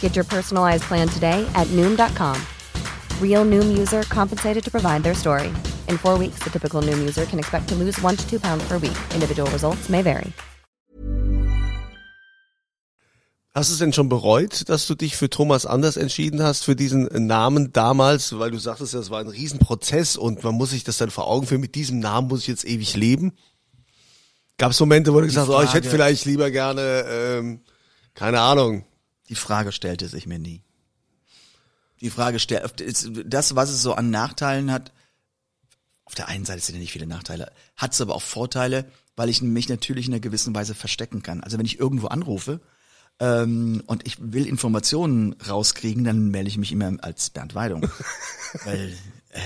Get 0.00 0.16
your 0.16 0.24
personalized 0.24 0.82
plan 0.88 1.06
today 1.08 1.46
at 1.54 1.68
Noom.com. 1.68 2.36
Real 3.22 3.44
Noom 3.44 3.78
user 3.78 4.02
compensated 4.10 4.64
to 4.64 4.70
provide 4.72 5.04
their 5.04 5.14
story. 5.14 5.52
In 5.86 5.98
four 5.98 6.18
weeks, 6.18 6.42
the 6.42 6.50
typical 6.50 6.82
Noom 6.82 6.98
user 6.98 7.26
can 7.26 7.38
expect 7.38 7.68
to 7.68 7.76
lose 7.76 8.02
one 8.02 8.16
to 8.16 8.28
two 8.28 8.40
pounds 8.40 8.66
per 8.66 8.78
week. 8.78 8.98
Individual 9.14 9.48
results 9.52 9.88
may 9.88 10.02
vary. 10.02 10.32
Hast 13.54 13.70
du 13.70 13.72
es 13.72 13.78
denn 13.78 13.92
schon 13.92 14.08
bereut, 14.08 14.68
dass 14.68 14.86
du 14.86 14.94
dich 14.94 15.16
für 15.16 15.28
Thomas 15.28 15.66
Anders 15.66 15.96
entschieden 15.96 16.44
hast, 16.44 16.64
für 16.64 16.76
diesen 16.76 17.08
Namen 17.26 17.72
damals? 17.72 18.38
Weil 18.38 18.52
du 18.52 18.58
sagtest, 18.58 18.94
das 18.94 19.10
war 19.10 19.18
ein 19.18 19.26
Riesenprozess 19.26 20.16
und 20.16 20.44
man 20.44 20.54
muss 20.54 20.70
sich 20.70 20.84
das 20.84 20.98
dann 20.98 21.10
vor 21.10 21.26
Augen 21.26 21.44
führen, 21.44 21.60
mit 21.60 21.74
diesem 21.74 21.98
Namen 21.98 22.28
muss 22.28 22.42
ich 22.42 22.46
jetzt 22.46 22.64
ewig 22.64 22.94
leben. 22.94 23.32
Gab 24.58 24.70
es 24.70 24.78
Momente, 24.78 25.12
wo 25.12 25.20
du 25.20 25.26
gesagt 25.26 25.48
hast, 25.48 25.54
oh, 25.54 25.62
ich 25.62 25.74
hätte 25.74 25.90
vielleicht 25.90 26.24
lieber 26.24 26.52
gerne, 26.52 27.04
ähm, 27.08 27.60
keine 28.14 28.40
Ahnung, 28.40 28.84
Die 29.28 29.34
Frage 29.34 29.72
stellte 29.72 30.08
sich 30.08 30.26
mir 30.26 30.38
nie. 30.38 30.62
Die 32.00 32.10
Frage 32.10 32.38
stellt, 32.38 32.74
das, 33.26 33.54
was 33.54 33.70
es 33.70 33.82
so 33.82 33.94
an 33.94 34.10
Nachteilen 34.10 34.70
hat, 34.70 34.92
auf 36.04 36.14
der 36.14 36.28
einen 36.28 36.44
Seite 36.44 36.60
sind 36.60 36.76
ja 36.76 36.80
nicht 36.80 36.92
viele 36.92 37.06
Nachteile, 37.06 37.52
hat 37.76 37.92
es 37.92 38.00
aber 38.00 38.14
auch 38.14 38.22
Vorteile, 38.22 38.90
weil 39.16 39.28
ich 39.28 39.42
mich 39.42 39.68
natürlich 39.68 40.06
in 40.06 40.14
einer 40.14 40.20
gewissen 40.20 40.54
Weise 40.54 40.74
verstecken 40.74 41.22
kann. 41.22 41.42
Also 41.42 41.58
wenn 41.58 41.66
ich 41.66 41.78
irgendwo 41.78 42.06
anrufe 42.06 42.60
ähm, 43.20 43.82
und 43.86 44.06
ich 44.06 44.16
will 44.20 44.46
Informationen 44.46 45.34
rauskriegen, 45.46 46.04
dann 46.04 46.28
melde 46.28 46.48
ich 46.48 46.56
mich 46.56 46.72
immer 46.72 46.92
als 47.02 47.30
Bernd 47.30 47.54
Weidung. 47.54 47.82
weil, 48.64 48.96
äh, 49.30 49.40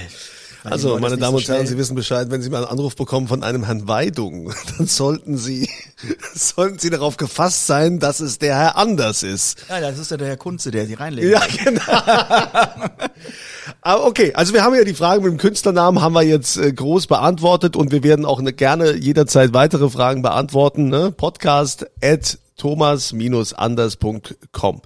Also, 0.65 0.99
meine 0.99 1.19
Damen 1.19 1.37
und 1.37 1.47
Herren, 1.49 1.67
Sie 1.67 1.77
wissen 1.77 1.97
Bescheid, 1.97 2.31
wenn 2.31 2.41
Sie 2.41 2.49
mal 2.49 2.59
einen 2.59 2.67
Anruf 2.67 2.95
bekommen 2.95 3.27
von 3.27 3.43
einem 3.43 3.65
Herrn 3.65 3.89
Weidung, 3.89 4.55
dann 4.79 4.87
sollten 4.87 5.37
Sie, 5.37 5.69
sollten 6.35 6.79
Sie 6.79 6.91
darauf 6.91 7.17
gefasst 7.17 7.67
sein, 7.67 7.99
dass 7.99 8.21
es 8.21 8.39
der 8.39 8.57
Herr 8.57 8.77
Anders 8.77 9.25
ist. 9.25 9.67
Ja, 9.69 9.81
das 9.81 9.99
ist 9.99 10.13
ja 10.13 10.17
der 10.17 10.29
Herr 10.29 10.37
Kunze, 10.37 10.71
der 10.71 10.87
sie 10.87 10.95
reinlegt. 10.95 11.29
Ja, 11.29 11.43
genau. 11.65 11.83
Aber 13.81 14.07
okay, 14.13 14.33
also 14.35 14.55
wir 14.55 14.63
haben 14.63 14.75
ja 14.75 14.85
die 14.85 14.95
Frage 14.95 15.23
mit 15.23 15.33
dem 15.33 15.39
Künstlernamen 15.39 16.01
haben 16.01 16.15
wir 16.15 16.23
jetzt 16.23 16.57
äh, 16.57 16.73
groß 16.73 17.09
beantwortet 17.09 17.75
und 17.75 17.91
wir 17.91 18.05
werden 18.05 18.25
auch 18.25 18.41
ne, 18.41 18.53
gerne 18.53 18.95
jederzeit 18.95 19.53
weitere 19.53 19.91
Fragen 19.91 20.23
beantworten. 20.23 20.89
Ne? 20.89 21.11
Podcast 21.11 21.87
at 22.03 22.39
thomas-anders.com. 22.57 24.83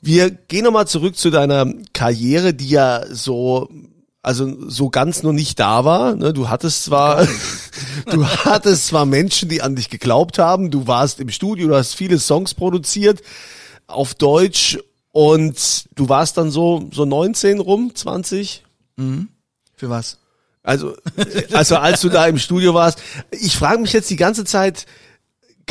Wir 0.00 0.30
gehen 0.30 0.64
nochmal 0.64 0.86
zurück 0.86 1.16
zu 1.16 1.28
deiner 1.30 1.70
Karriere, 1.92 2.54
die 2.54 2.70
ja 2.70 3.04
so 3.08 3.68
also 4.22 4.68
so 4.68 4.88
ganz 4.88 5.22
noch 5.24 5.32
nicht 5.32 5.58
da 5.58 5.84
war. 5.84 6.14
Ne? 6.14 6.32
Du 6.32 6.48
hattest 6.48 6.84
zwar, 6.84 7.26
du 8.10 8.26
hattest 8.26 8.86
zwar 8.86 9.04
Menschen, 9.04 9.48
die 9.48 9.62
an 9.62 9.74
dich 9.74 9.90
geglaubt 9.90 10.38
haben. 10.38 10.70
Du 10.70 10.86
warst 10.86 11.20
im 11.20 11.28
Studio, 11.28 11.68
du 11.68 11.74
hast 11.74 11.94
viele 11.94 12.18
Songs 12.18 12.54
produziert 12.54 13.20
auf 13.88 14.14
Deutsch 14.14 14.78
und 15.10 15.84
du 15.96 16.08
warst 16.08 16.38
dann 16.38 16.50
so 16.50 16.88
so 16.92 17.04
19 17.04 17.60
rum, 17.60 17.94
20. 17.94 18.62
Für 19.74 19.90
was? 19.90 20.18
Also 20.62 20.94
also 21.52 21.76
als 21.76 22.00
du 22.00 22.08
da 22.08 22.26
im 22.26 22.38
Studio 22.38 22.74
warst, 22.74 23.02
ich 23.32 23.56
frage 23.56 23.82
mich 23.82 23.92
jetzt 23.92 24.08
die 24.10 24.16
ganze 24.16 24.44
Zeit, 24.44 24.86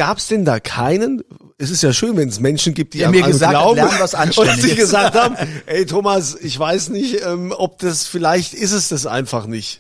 Gab's 0.02 0.26
denn 0.26 0.46
da 0.46 0.60
keinen? 0.60 1.24
Es 1.60 1.70
ist 1.70 1.84
ja 1.84 1.94
schön, 1.94 2.18
wenn 2.18 2.28
es 2.28 2.40
Menschen 2.40 2.74
gibt, 2.74 2.96
die 2.96 3.06
an 3.06 3.12
mir 3.12 3.22
gesagt 3.22 3.52
glauben 3.52 3.76
lern 3.76 4.00
was 4.00 4.16
und 4.16 4.64
die 4.64 4.74
gesagt 4.74 5.14
haben, 5.14 5.36
ey 5.68 5.86
Thomas, 5.86 6.34
ich 6.34 6.58
weiß 6.58 6.90
nicht, 6.90 7.24
ähm, 7.24 7.54
ob 7.56 7.78
das 7.78 8.08
vielleicht 8.08 8.56
ist 8.56 8.72
es 8.72 8.88
das 8.88 9.06
einfach 9.06 9.46
nicht. 9.46 9.80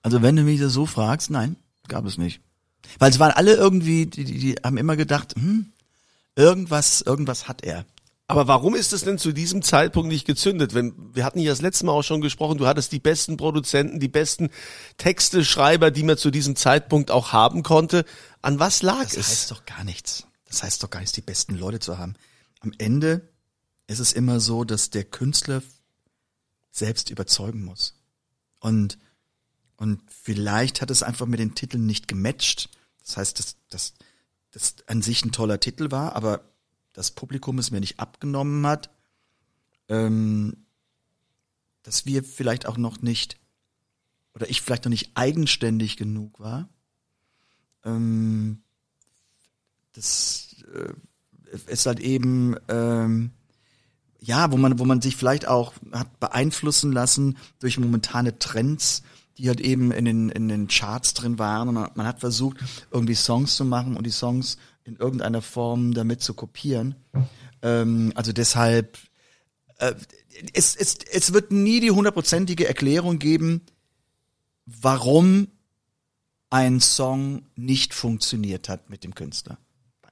Also 0.00 0.22
wenn 0.22 0.36
du 0.36 0.42
mich 0.42 0.58
das 0.58 0.72
so 0.72 0.86
fragst, 0.86 1.28
nein, 1.28 1.56
gab 1.86 2.06
es 2.06 2.16
nicht. 2.16 2.40
Weil 2.98 3.10
es 3.10 3.18
waren 3.18 3.32
alle 3.32 3.56
irgendwie, 3.56 4.06
die, 4.06 4.24
die, 4.24 4.38
die 4.38 4.54
haben 4.64 4.78
immer 4.78 4.96
gedacht, 4.96 5.34
hm, 5.34 5.66
irgendwas, 6.34 7.02
irgendwas 7.02 7.48
hat 7.48 7.64
er. 7.64 7.84
Aber 8.32 8.48
warum 8.48 8.74
ist 8.74 8.92
es 8.92 9.04
denn 9.04 9.18
zu 9.18 9.32
diesem 9.32 9.62
Zeitpunkt 9.62 10.08
nicht 10.08 10.26
gezündet? 10.26 10.72
Wenn 10.74 10.94
wir 11.14 11.24
hatten 11.24 11.38
ja 11.38 11.50
das 11.50 11.60
letzte 11.60 11.86
Mal 11.86 11.92
auch 11.92 12.02
schon 12.02 12.20
gesprochen, 12.20 12.58
du 12.58 12.66
hattest 12.66 12.92
die 12.92 12.98
besten 12.98 13.36
Produzenten, 13.36 14.00
die 14.00 14.08
besten 14.08 14.50
Texte, 14.96 15.44
Schreiber, 15.44 15.90
die 15.90 16.02
man 16.02 16.16
zu 16.16 16.30
diesem 16.30 16.56
Zeitpunkt 16.56 17.10
auch 17.10 17.32
haben 17.32 17.62
konnte. 17.62 18.04
An 18.40 18.58
was 18.58 18.82
lag 18.82 19.02
Das 19.02 19.16
es? 19.16 19.28
heißt 19.28 19.50
doch 19.50 19.64
gar 19.66 19.84
nichts. 19.84 20.26
Das 20.46 20.62
heißt 20.62 20.82
doch 20.82 20.90
gar 20.90 21.00
nichts, 21.00 21.12
die 21.14 21.20
besten 21.20 21.56
Leute 21.56 21.78
zu 21.78 21.98
haben. 21.98 22.14
Am 22.60 22.72
Ende 22.78 23.28
ist 23.86 23.98
es 23.98 24.12
immer 24.12 24.40
so, 24.40 24.64
dass 24.64 24.90
der 24.90 25.04
Künstler 25.04 25.62
selbst 26.70 27.10
überzeugen 27.10 27.64
muss. 27.64 27.94
Und, 28.60 28.98
und 29.76 30.00
vielleicht 30.08 30.80
hat 30.80 30.90
es 30.90 31.02
einfach 31.02 31.26
mit 31.26 31.38
den 31.38 31.54
Titeln 31.54 31.84
nicht 31.86 32.08
gematcht. 32.08 32.70
Das 33.04 33.16
heißt, 33.18 33.38
dass, 33.38 33.56
dass, 33.68 33.94
das 34.52 34.76
an 34.86 35.02
sich 35.02 35.24
ein 35.24 35.32
toller 35.32 35.60
Titel 35.60 35.90
war, 35.90 36.14
aber 36.14 36.51
das 36.92 37.10
Publikum 37.10 37.58
es 37.58 37.70
mir 37.70 37.80
nicht 37.80 38.00
abgenommen 38.00 38.66
hat, 38.66 38.90
ähm, 39.88 40.66
dass 41.82 42.06
wir 42.06 42.22
vielleicht 42.22 42.66
auch 42.66 42.76
noch 42.76 43.02
nicht, 43.02 43.38
oder 44.34 44.48
ich 44.48 44.62
vielleicht 44.62 44.84
noch 44.84 44.90
nicht 44.90 45.12
eigenständig 45.14 45.96
genug 45.96 46.38
war, 46.38 46.68
ähm, 47.84 48.62
das 49.92 50.64
äh, 50.74 50.92
ist 51.66 51.86
halt 51.86 52.00
eben 52.00 52.56
ähm, 52.68 53.32
ja, 54.22 54.52
wo 54.52 54.56
man 54.56 54.78
wo 54.78 54.84
man 54.84 55.00
sich 55.02 55.16
vielleicht 55.16 55.48
auch 55.48 55.74
hat 55.90 56.20
beeinflussen 56.20 56.92
lassen 56.92 57.36
durch 57.58 57.78
momentane 57.78 58.38
Trends, 58.38 59.02
die 59.38 59.48
halt 59.48 59.60
eben 59.60 59.92
in 59.92 60.04
den 60.04 60.28
in 60.28 60.48
den 60.48 60.68
Charts 60.68 61.14
drin 61.14 61.38
waren 61.38 61.68
und 61.68 61.74
man, 61.74 62.06
hat 62.06 62.20
versucht 62.20 62.58
irgendwie 62.90 63.14
Songs 63.14 63.56
zu 63.56 63.64
machen 63.64 63.96
und 63.96 64.04
die 64.04 64.10
Songs 64.10 64.56
in 64.84 64.96
irgendeiner 64.96 65.42
Form 65.42 65.94
damit 65.94 66.22
zu 66.22 66.34
kopieren. 66.34 66.94
Ähm, 67.62 68.12
also 68.14 68.32
deshalb 68.32 68.98
äh, 69.78 69.94
es, 70.52 70.76
es, 70.76 70.98
es 71.10 71.32
wird 71.32 71.52
nie 71.52 71.80
die 71.80 71.90
hundertprozentige 71.90 72.66
Erklärung 72.66 73.18
geben, 73.18 73.62
warum 74.66 75.48
ein 76.50 76.80
Song 76.80 77.46
nicht 77.56 77.94
funktioniert 77.94 78.68
hat 78.68 78.90
mit 78.90 79.04
dem 79.04 79.14
Künstler. 79.14 79.58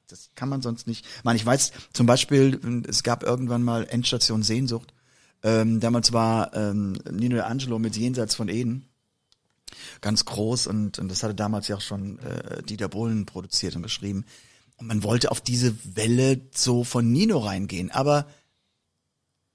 Das 0.09 0.31
kann 0.35 0.49
man 0.49 0.61
sonst 0.63 0.87
nicht. 0.87 1.07
Ich 1.07 1.25
meine, 1.25 1.37
ich 1.37 1.47
weiß 1.47 1.73
zum 1.93 2.07
Beispiel, 2.07 2.85
es 2.89 3.03
gab 3.03 3.23
irgendwann 3.23 3.63
mal 3.63 3.87
Endstation 3.89 4.43
Sehnsucht. 4.43 4.93
Ähm, 5.43 5.81
damals 5.81 6.13
war 6.13 6.55
ähm, 6.55 6.99
Nino 7.11 7.37
D'Angelo 7.37 7.79
mit 7.79 7.97
Jenseits 7.97 8.35
von 8.35 8.49
Eden 8.49 8.90
ganz 10.01 10.25
groß 10.25 10.67
und, 10.67 10.99
und 10.99 11.09
das 11.09 11.23
hatte 11.23 11.35
damals 11.35 11.69
ja 11.69 11.77
auch 11.77 11.81
schon 11.81 12.19
äh, 12.21 12.63
Dieter 12.63 12.89
Bohlen 12.89 13.27
produziert 13.27 13.77
und 13.77 13.83
geschrieben. 13.83 14.25
Und 14.77 14.87
man 14.87 15.03
wollte 15.03 15.31
auf 15.31 15.41
diese 15.41 15.75
Welle 15.97 16.41
so 16.55 16.85
von 16.85 17.11
Nino 17.11 17.39
reingehen, 17.39 17.91
aber 17.91 18.27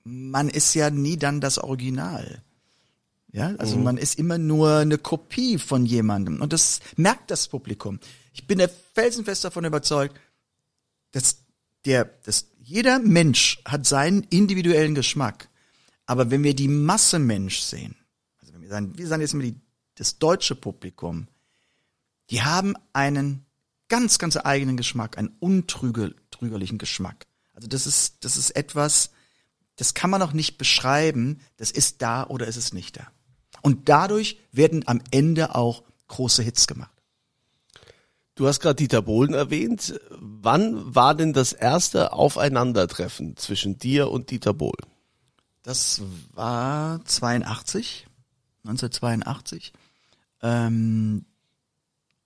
man 0.04 0.50
ist 0.50 0.74
ja 0.76 0.90
nie 0.90 1.18
dann 1.18 1.42
das 1.42 1.58
Original. 1.58 2.44
Ja, 3.32 3.54
also 3.58 3.76
man 3.76 3.98
ist 3.98 4.18
immer 4.18 4.38
nur 4.38 4.78
eine 4.78 4.98
Kopie 4.98 5.58
von 5.58 5.86
jemandem 5.86 6.42
und 6.42 6.54
das 6.54 6.80
merkt 6.96 7.32
das 7.32 7.50
Publikum. 7.50 8.00
Ich 8.32 8.48
bin 8.48 8.60
der 8.60 8.70
felsenfest 8.70 9.44
davon 9.44 9.66
überzeugt, 9.66 10.18
dass 11.12 11.40
der, 11.84 12.06
dass 12.24 12.48
jeder 12.60 13.00
Mensch 13.00 13.60
hat 13.66 13.86
seinen 13.86 14.24
individuellen 14.24 14.96
Geschmack. 14.96 15.50
Aber 16.06 16.32
wenn 16.32 16.44
wir 16.44 16.56
die 16.56 16.68
Masse 16.68 17.20
Mensch 17.20 17.60
sehen, 17.60 17.96
also 18.40 18.54
wenn 18.54 18.62
wir 18.62 18.70
sagen, 18.70 18.98
wir 18.98 19.08
sagen 19.08 19.22
jetzt 19.22 19.34
mal 19.34 19.44
die, 19.44 19.60
das 19.96 20.20
deutsche 20.20 20.56
Publikum, 20.56 21.28
die 22.30 22.42
haben 22.42 22.76
einen 22.94 23.46
ganz, 23.88 24.18
ganz 24.18 24.38
eigenen 24.38 24.78
Geschmack, 24.78 25.18
einen 25.18 25.36
untrügerlichen 25.40 26.78
Geschmack. 26.78 27.28
Also 27.54 27.68
das 27.68 27.88
ist, 27.88 28.24
das 28.26 28.38
ist 28.38 28.52
etwas, 28.52 29.12
das 29.76 29.94
kann 29.94 30.10
man 30.10 30.22
auch 30.22 30.34
nicht 30.34 30.58
beschreiben, 30.58 31.40
das 31.58 31.72
ist 31.72 32.02
da 32.02 32.26
oder 32.26 32.48
ist 32.48 32.58
es 32.58 32.74
nicht 32.74 32.98
da. 32.98 33.08
Und 33.62 33.90
dadurch 33.90 34.40
werden 34.52 34.84
am 34.88 35.02
Ende 35.12 35.56
auch 35.56 35.84
große 36.08 36.44
Hits 36.44 36.68
gemacht. 36.68 36.92
Du 38.36 38.48
hast 38.48 38.60
gerade 38.60 38.76
Dieter 38.76 39.02
Bohlen 39.02 39.34
erwähnt. 39.34 40.00
Wann 40.12 40.94
war 40.94 41.16
denn 41.16 41.32
das 41.32 41.54
erste 41.54 42.12
Aufeinandertreffen 42.12 43.38
zwischen 43.38 43.80
dir 43.80 44.12
und 44.12 44.30
Dieter 44.30 44.54
Bohlen? 44.54 44.86
Das 45.64 46.02
war 46.34 47.04
82, 47.06 48.06
1982. 48.66 49.72
Ähm, 50.46 51.26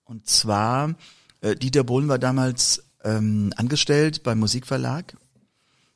und 0.04 0.28
zwar, 0.28 0.94
äh, 1.40 1.56
Dieter 1.56 1.84
Bohlen 1.84 2.08
war 2.08 2.18
damals 2.18 2.84
ähm, 3.02 3.52
angestellt 3.56 4.22
beim 4.22 4.38
Musikverlag 4.38 5.16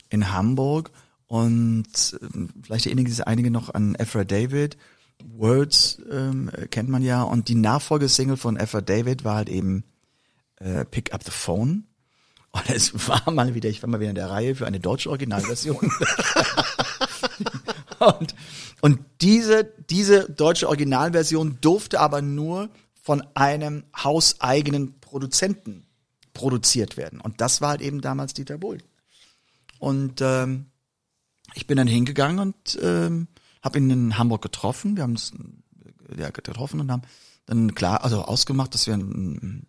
in 0.09 0.33
Hamburg 0.33 0.91
und 1.27 2.19
ähm, 2.23 2.49
vielleicht 2.63 2.87
erinnern 2.87 3.07
sich 3.07 3.27
einige 3.27 3.51
noch 3.51 3.75
an 3.75 3.95
Ephra 3.97 4.25
David. 4.25 4.79
Words 5.37 6.01
ähm, 6.11 6.51
kennt 6.71 6.89
man 6.89 7.03
ja 7.03 7.23
und 7.23 7.49
die 7.49 7.55
Nachfolgesingle 7.55 8.37
von 8.37 8.57
Ephra 8.57 8.81
David 8.81 9.25
war 9.25 9.37
halt 9.37 9.49
eben 9.51 9.85
äh, 10.57 10.85
Pick 10.87 11.13
Up 11.13 11.23
the 11.25 11.31
Phone. 11.31 11.85
Und 12.53 12.71
es 12.71 12.95
war 13.09 13.31
mal 13.31 13.55
wieder, 13.55 13.69
ich 13.69 13.83
war 13.83 13.91
mal 13.91 14.01
wieder 14.01 14.11
in 14.11 14.17
der 14.17 14.31
Reihe 14.31 14.55
für 14.55 14.67
eine 14.67 14.81
deutsche 14.81 15.11
Originalversion. 15.11 15.93
und, 18.07 18.35
und 18.81 19.01
diese, 19.21 19.73
diese 19.91 20.29
deutsche 20.31 20.69
Originalversion 20.69 21.59
durfte 21.61 22.01
aber 22.01 22.23
nur 22.23 22.71
von 22.95 23.23
einem 23.35 23.85
hauseigenen 23.97 24.99
Produzenten 25.01 25.87
produziert 26.33 26.97
werden. 26.97 27.21
Und 27.21 27.41
das 27.41 27.61
war 27.61 27.71
halt 27.71 27.81
eben 27.81 28.01
damals 28.01 28.35
Dieter 28.35 28.59
Bohlen. 28.59 28.83
Und 29.79 30.21
ähm, 30.21 30.67
ich 31.55 31.67
bin 31.67 31.77
dann 31.77 31.87
hingegangen 31.87 32.39
und 32.39 32.79
ähm, 32.83 33.29
habe 33.63 33.79
ihn 33.79 33.91
in 33.91 34.19
Hamburg 34.19 34.43
getroffen. 34.43 34.97
Wir 34.97 35.05
haben 35.05 35.13
uns 35.13 35.33
äh, 36.09 36.21
ja, 36.21 36.31
getroffen 36.31 36.81
und 36.81 36.91
haben 36.91 37.03
dann 37.47 37.75
klar, 37.75 38.03
also 38.03 38.23
ausgemacht, 38.23 38.75
dass 38.75 38.87
wir 38.87 38.95
ein, 38.95 39.03
ein 39.03 39.67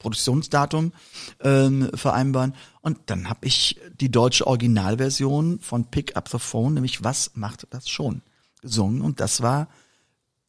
Produktionsdatum 0.00 0.92
ähm, 1.40 1.90
vereinbaren. 1.94 2.56
Und 2.80 2.98
dann 3.06 3.30
habe 3.30 3.46
ich 3.46 3.78
die 4.00 4.10
deutsche 4.10 4.48
Originalversion 4.48 5.60
von 5.60 5.84
Pick 5.92 6.16
Up 6.16 6.28
the 6.28 6.40
Phone, 6.40 6.74
nämlich 6.74 7.04
Was 7.04 7.30
macht 7.34 7.68
das 7.70 7.88
schon, 7.88 8.22
gesungen. 8.60 9.02
Und 9.02 9.20
das 9.20 9.42
war 9.42 9.68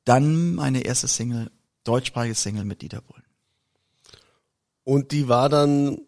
dann 0.06 0.56
meine 0.56 0.82
erste 0.82 1.08
Single, 1.08 1.52
deutschsprachige 1.84 2.34
Single 2.34 2.66
mit 2.66 2.82
Dieter 2.82 3.02
Bohlen. 3.02 3.24
Und 4.84 5.12
die 5.12 5.28
war 5.28 5.48
dann 5.48 6.00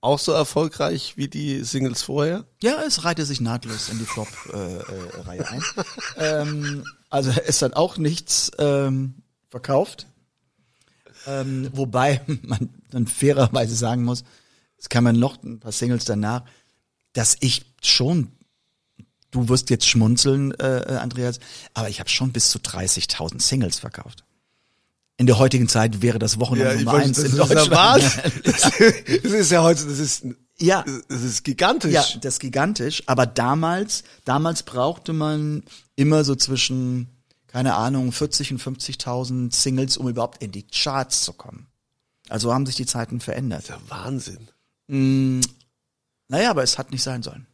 auch 0.00 0.18
so 0.18 0.32
erfolgreich 0.32 1.16
wie 1.16 1.28
die 1.28 1.64
Singles 1.64 2.02
vorher? 2.02 2.44
Ja, 2.62 2.82
es 2.82 3.04
reihte 3.04 3.24
sich 3.24 3.40
nahtlos 3.40 3.88
in 3.88 3.98
die 3.98 4.04
Flop-Reihe 4.04 5.40
äh, 5.40 5.44
ein. 5.44 5.62
ähm, 6.16 6.84
also 7.10 7.30
es 7.46 7.62
hat 7.62 7.74
auch 7.74 7.96
nichts 7.96 8.50
ähm, 8.58 9.22
verkauft. 9.48 10.06
Ähm, 11.26 11.70
wobei 11.72 12.20
man 12.42 12.70
dann 12.90 13.06
fairerweise 13.06 13.74
sagen 13.74 14.04
muss, 14.04 14.24
es 14.76 14.88
kann 14.88 15.04
man 15.04 15.18
noch 15.18 15.42
ein 15.42 15.58
paar 15.60 15.72
Singles 15.72 16.04
danach, 16.04 16.44
dass 17.12 17.36
ich 17.40 17.64
schon, 17.82 18.32
du 19.30 19.48
wirst 19.48 19.70
jetzt 19.70 19.86
schmunzeln, 19.86 20.52
äh, 20.52 20.98
Andreas, 21.00 21.40
aber 21.74 21.88
ich 21.88 22.00
habe 22.00 22.08
schon 22.08 22.32
bis 22.32 22.50
zu 22.50 22.58
30.000 22.58 23.42
Singles 23.42 23.78
verkauft. 23.80 24.24
In 25.16 25.26
der 25.26 25.38
heutigen 25.38 25.68
Zeit 25.68 26.00
wäre 26.00 26.20
das 26.20 26.38
Wochenende 26.38 26.76
Nummer 26.76 26.94
eins 26.98 27.18
in 27.18 27.24
das 27.24 27.32
ist 27.32 27.38
ja 27.38 27.64
Deutschland. 27.64 27.70
Wahnsinn. 27.72 28.32
Das 29.24 29.32
ist 29.32 29.50
ja 29.50 29.62
heute, 29.64 29.84
das 29.84 29.98
ist, 29.98 30.24
Ja. 30.60 30.84
das 31.08 31.22
ist 31.22 31.42
gigantisch. 31.42 31.92
Ja, 31.92 32.04
das 32.20 32.34
ist 32.34 32.38
gigantisch. 32.40 33.02
Aber 33.06 33.26
damals, 33.26 34.04
damals 34.24 34.62
brauchte 34.62 35.12
man 35.12 35.64
immer 35.96 36.22
so 36.22 36.36
zwischen, 36.36 37.08
keine 37.48 37.74
Ahnung, 37.74 38.12
40 38.12 38.52
und 38.52 38.62
50.000 38.62 39.54
Singles, 39.54 39.96
um 39.96 40.08
überhaupt 40.08 40.42
in 40.42 40.52
die 40.52 40.66
Charts 40.66 41.24
zu 41.24 41.32
kommen. 41.32 41.66
Also 42.28 42.52
haben 42.52 42.66
sich 42.66 42.76
die 42.76 42.86
Zeiten 42.86 43.20
verändert. 43.20 43.68
Das 43.68 43.76
ist 43.76 43.82
ja 43.90 43.96
Wahnsinn. 43.96 44.48
Mm, 44.86 45.40
naja, 46.28 46.50
aber 46.50 46.62
es 46.62 46.78
hat 46.78 46.92
nicht 46.92 47.02
sein 47.02 47.22
sollen. 47.22 47.46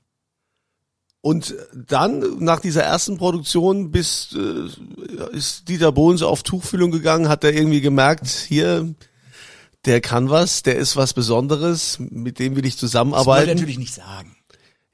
Und 1.20 1.54
dann, 1.72 2.38
nach 2.40 2.60
dieser 2.60 2.82
ersten 2.82 3.16
Produktion, 3.16 3.90
bis, 3.90 4.36
äh, 4.36 5.34
ist 5.34 5.68
Dieter 5.68 5.90
Bohlen 5.90 6.18
so 6.18 6.28
auf 6.28 6.42
Tuchfühlung 6.42 6.90
gegangen, 6.90 7.28
hat 7.30 7.44
er 7.44 7.54
irgendwie 7.54 7.80
gemerkt, 7.80 8.28
hier, 8.28 8.94
der 9.86 10.00
kann 10.02 10.28
was, 10.28 10.62
der 10.62 10.76
ist 10.76 10.96
was 10.96 11.14
Besonderes, 11.14 11.98
mit 11.98 12.38
dem 12.38 12.56
will 12.56 12.66
ich 12.66 12.74
Das 12.74 12.82
wollte 12.82 12.86
er 12.86 12.88
zusammenarbeiten. 12.88 13.48
natürlich 13.48 13.78
nicht 13.78 13.94
sagen. 13.94 14.33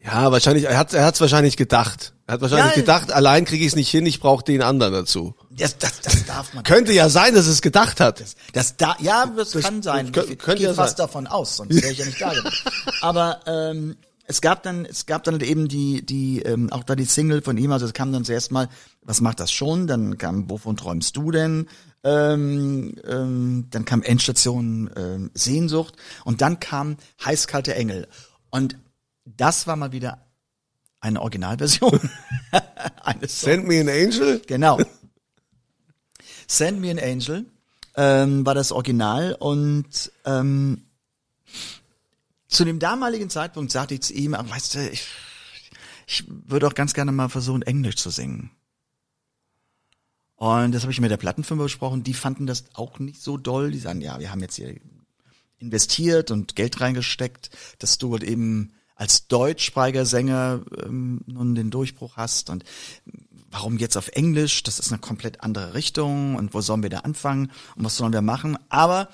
Ja, 0.02 0.32
wahrscheinlich, 0.32 0.64
er 0.64 0.78
hat 0.78 0.94
er 0.94 1.04
hat's 1.04 1.20
wahrscheinlich 1.20 1.56
gedacht. 1.58 2.14
Er 2.26 2.34
hat 2.34 2.40
wahrscheinlich 2.40 2.70
Ja. 2.76 2.80
gedacht, 2.80 3.12
allein 3.12 3.44
kriege 3.44 3.64
ich 3.64 3.72
es 3.72 3.76
nicht 3.76 3.90
hin, 3.90 4.06
ich 4.06 4.18
brauche 4.20 4.42
den 4.44 4.62
anderen 4.62 4.94
dazu. 4.94 5.34
Das, 5.50 5.76
das, 5.76 6.00
das 6.00 6.24
darf 6.24 6.54
man. 6.54 6.64
Könnte 6.64 6.92
ja 6.92 7.08
sein, 7.10 7.34
dass 7.34 7.46
es 7.46 7.60
gedacht 7.60 8.00
hat. 8.00 8.24
Das 8.54 8.76
da, 8.78 8.96
ja, 9.00 9.26
das, 9.36 9.52
kann 9.52 9.82
sein. 9.82 10.10
kö- 10.10 10.22
ich 10.30 10.38
könnte 10.38 10.60
gehe 10.60 10.68
ja 10.68 10.74
fast 10.74 10.96
sein. 10.96 11.06
davon 11.06 11.26
aus, 11.26 11.56
sonst 11.56 11.74
wäre 11.82 11.92
ich 11.92 11.98
ja 11.98 12.06
nicht 12.06 12.20
da 12.20 12.30
gewesen. 12.30 12.50
Aber 13.02 13.40
ähm, 13.46 13.96
es 14.24 14.40
gab 14.40 14.62
dann, 14.62 14.86
es 14.86 15.04
gab 15.04 15.24
dann 15.24 15.38
eben 15.40 15.68
die, 15.68 16.06
die, 16.06 16.40
ähm, 16.42 16.72
auch 16.72 16.84
da 16.84 16.94
die 16.96 17.04
Single 17.04 17.42
von 17.42 17.58
ihm. 17.58 17.72
Also 17.72 17.84
es 17.84 17.92
kam 17.92 18.10
dann 18.12 18.24
zuerst 18.24 18.52
mal, 18.52 18.68
was 19.02 19.20
macht 19.20 19.38
das 19.40 19.52
schon? 19.52 19.86
Dann 19.86 20.16
kam, 20.16 20.48
wovon 20.48 20.76
träumst 20.78 21.16
du 21.16 21.30
denn? 21.30 21.68
Ähm, 22.04 22.94
ähm, 23.06 23.66
dann 23.70 23.84
kam 23.84 24.02
Endstation 24.02 24.88
ähm, 24.96 25.30
Sehnsucht 25.34 25.96
und 26.24 26.40
dann 26.40 26.58
kam 26.58 26.96
Heißkalte 27.22 27.74
Engel 27.74 28.08
und 28.48 28.78
das 29.37 29.66
war 29.66 29.77
mal 29.77 29.93
wieder 29.93 30.27
eine 31.01 31.21
Originalversion 31.21 32.11
eines. 33.03 33.40
Send 33.40 33.66
me 33.66 33.81
an 33.81 33.88
angel. 33.88 34.43
Genau. 34.47 34.79
Send 36.47 36.81
Me 36.81 36.90
an 36.90 36.99
Angel 36.99 37.47
ähm, 37.95 38.45
war 38.45 38.55
das 38.57 38.73
Original 38.73 39.37
und 39.38 40.11
ähm, 40.25 40.83
zu 42.49 42.64
dem 42.64 42.81
damaligen 42.81 43.31
Zeitpunkt 43.31 43.71
sagte 43.71 43.95
ich 43.95 44.03
zu 44.03 44.14
ihm, 44.14 44.35
"Ach, 44.35 44.51
weißt 44.51 44.75
du, 44.75 44.90
ich, 44.90 45.07
ich 46.09 46.25
würde 46.27 46.66
auch 46.66 46.75
ganz 46.75 46.93
gerne 46.93 47.12
mal 47.12 47.29
versuchen, 47.29 47.62
Englisch 47.62 47.97
zu 47.97 48.11
singen. 48.11 48.51
Und 50.35 50.73
das 50.73 50.83
habe 50.83 50.90
ich 50.90 51.01
mit 51.01 51.12
der 51.12 51.19
Plattenfirma 51.19 51.62
besprochen, 51.62 52.03
die 52.03 52.14
fanden 52.14 52.49
das 52.49 52.64
auch 52.75 52.99
nicht 52.99 53.23
so 53.23 53.37
doll. 53.37 53.71
Die 53.71 53.79
sagen, 53.79 54.01
ja, 54.01 54.19
wir 54.19 54.33
haben 54.33 54.40
jetzt 54.40 54.57
hier 54.57 54.75
investiert 55.59 56.33
und 56.33 56.57
Geld 56.57 56.81
reingesteckt, 56.81 57.51
dass 57.79 57.99
du 57.99 58.12
halt 58.12 58.25
eben 58.25 58.73
als 59.00 59.28
deutschsprachiger 59.28 60.04
Sänger 60.04 60.60
ähm, 60.84 61.22
nun 61.26 61.54
den 61.54 61.70
Durchbruch 61.70 62.18
hast 62.18 62.50
und 62.50 62.64
warum 63.50 63.78
jetzt 63.78 63.96
auf 63.96 64.08
Englisch? 64.08 64.62
Das 64.62 64.78
ist 64.78 64.92
eine 64.92 65.00
komplett 65.00 65.42
andere 65.42 65.72
Richtung 65.72 66.36
und 66.36 66.52
wo 66.52 66.60
sollen 66.60 66.82
wir 66.82 66.90
da 66.90 66.98
anfangen 66.98 67.50
und 67.76 67.84
was 67.84 67.96
sollen 67.96 68.12
wir 68.12 68.20
machen? 68.20 68.58
Aber 68.68 69.08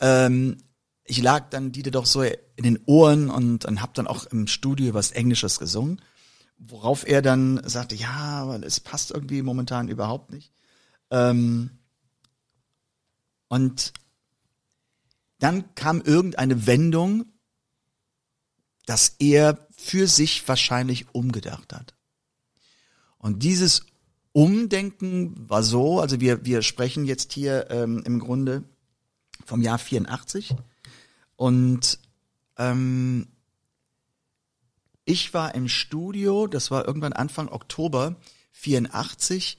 ähm, 0.00 0.56
ich 1.04 1.22
lag 1.22 1.50
dann 1.50 1.70
die 1.70 1.84
doch 1.84 2.04
so 2.04 2.22
in 2.22 2.64
den 2.64 2.80
Ohren 2.86 3.30
und, 3.30 3.64
und 3.64 3.80
habe 3.80 3.92
dann 3.94 4.08
auch 4.08 4.26
im 4.26 4.48
Studio 4.48 4.92
was 4.92 5.12
Englisches 5.12 5.60
gesungen, 5.60 6.02
worauf 6.58 7.06
er 7.06 7.22
dann 7.22 7.62
sagte, 7.64 7.94
ja, 7.94 8.42
aber 8.42 8.60
es 8.64 8.80
passt 8.80 9.12
irgendwie 9.12 9.42
momentan 9.42 9.86
überhaupt 9.86 10.32
nicht. 10.32 10.52
Ähm, 11.12 11.70
und 13.46 13.92
dann 15.38 15.76
kam 15.76 16.00
irgendeine 16.00 16.66
Wendung, 16.66 17.26
dass 18.86 19.16
er 19.18 19.66
für 19.76 20.06
sich 20.06 20.46
wahrscheinlich 20.46 21.06
umgedacht 21.14 21.72
hat. 21.72 21.94
Und 23.18 23.42
dieses 23.42 23.86
Umdenken 24.32 25.48
war 25.48 25.62
so, 25.62 26.00
also 26.00 26.20
wir, 26.20 26.44
wir 26.44 26.62
sprechen 26.62 27.04
jetzt 27.04 27.32
hier 27.32 27.70
ähm, 27.70 28.02
im 28.04 28.18
Grunde 28.18 28.64
vom 29.44 29.62
Jahr 29.62 29.78
84 29.78 30.56
und 31.36 31.98
ähm, 32.56 33.28
ich 35.04 35.34
war 35.34 35.54
im 35.54 35.68
Studio, 35.68 36.46
das 36.46 36.70
war 36.70 36.86
irgendwann 36.86 37.12
Anfang 37.12 37.48
Oktober 37.48 38.16
84 38.52 39.58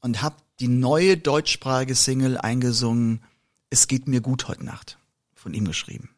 und 0.00 0.22
habe 0.22 0.36
die 0.60 0.68
neue 0.68 1.16
deutschsprachige 1.16 1.94
Single 1.94 2.38
eingesungen, 2.38 3.22
Es 3.70 3.86
geht 3.86 4.08
mir 4.08 4.20
gut 4.20 4.48
heute 4.48 4.64
Nacht, 4.64 4.98
von 5.34 5.54
ihm 5.54 5.64
geschrieben. 5.64 6.10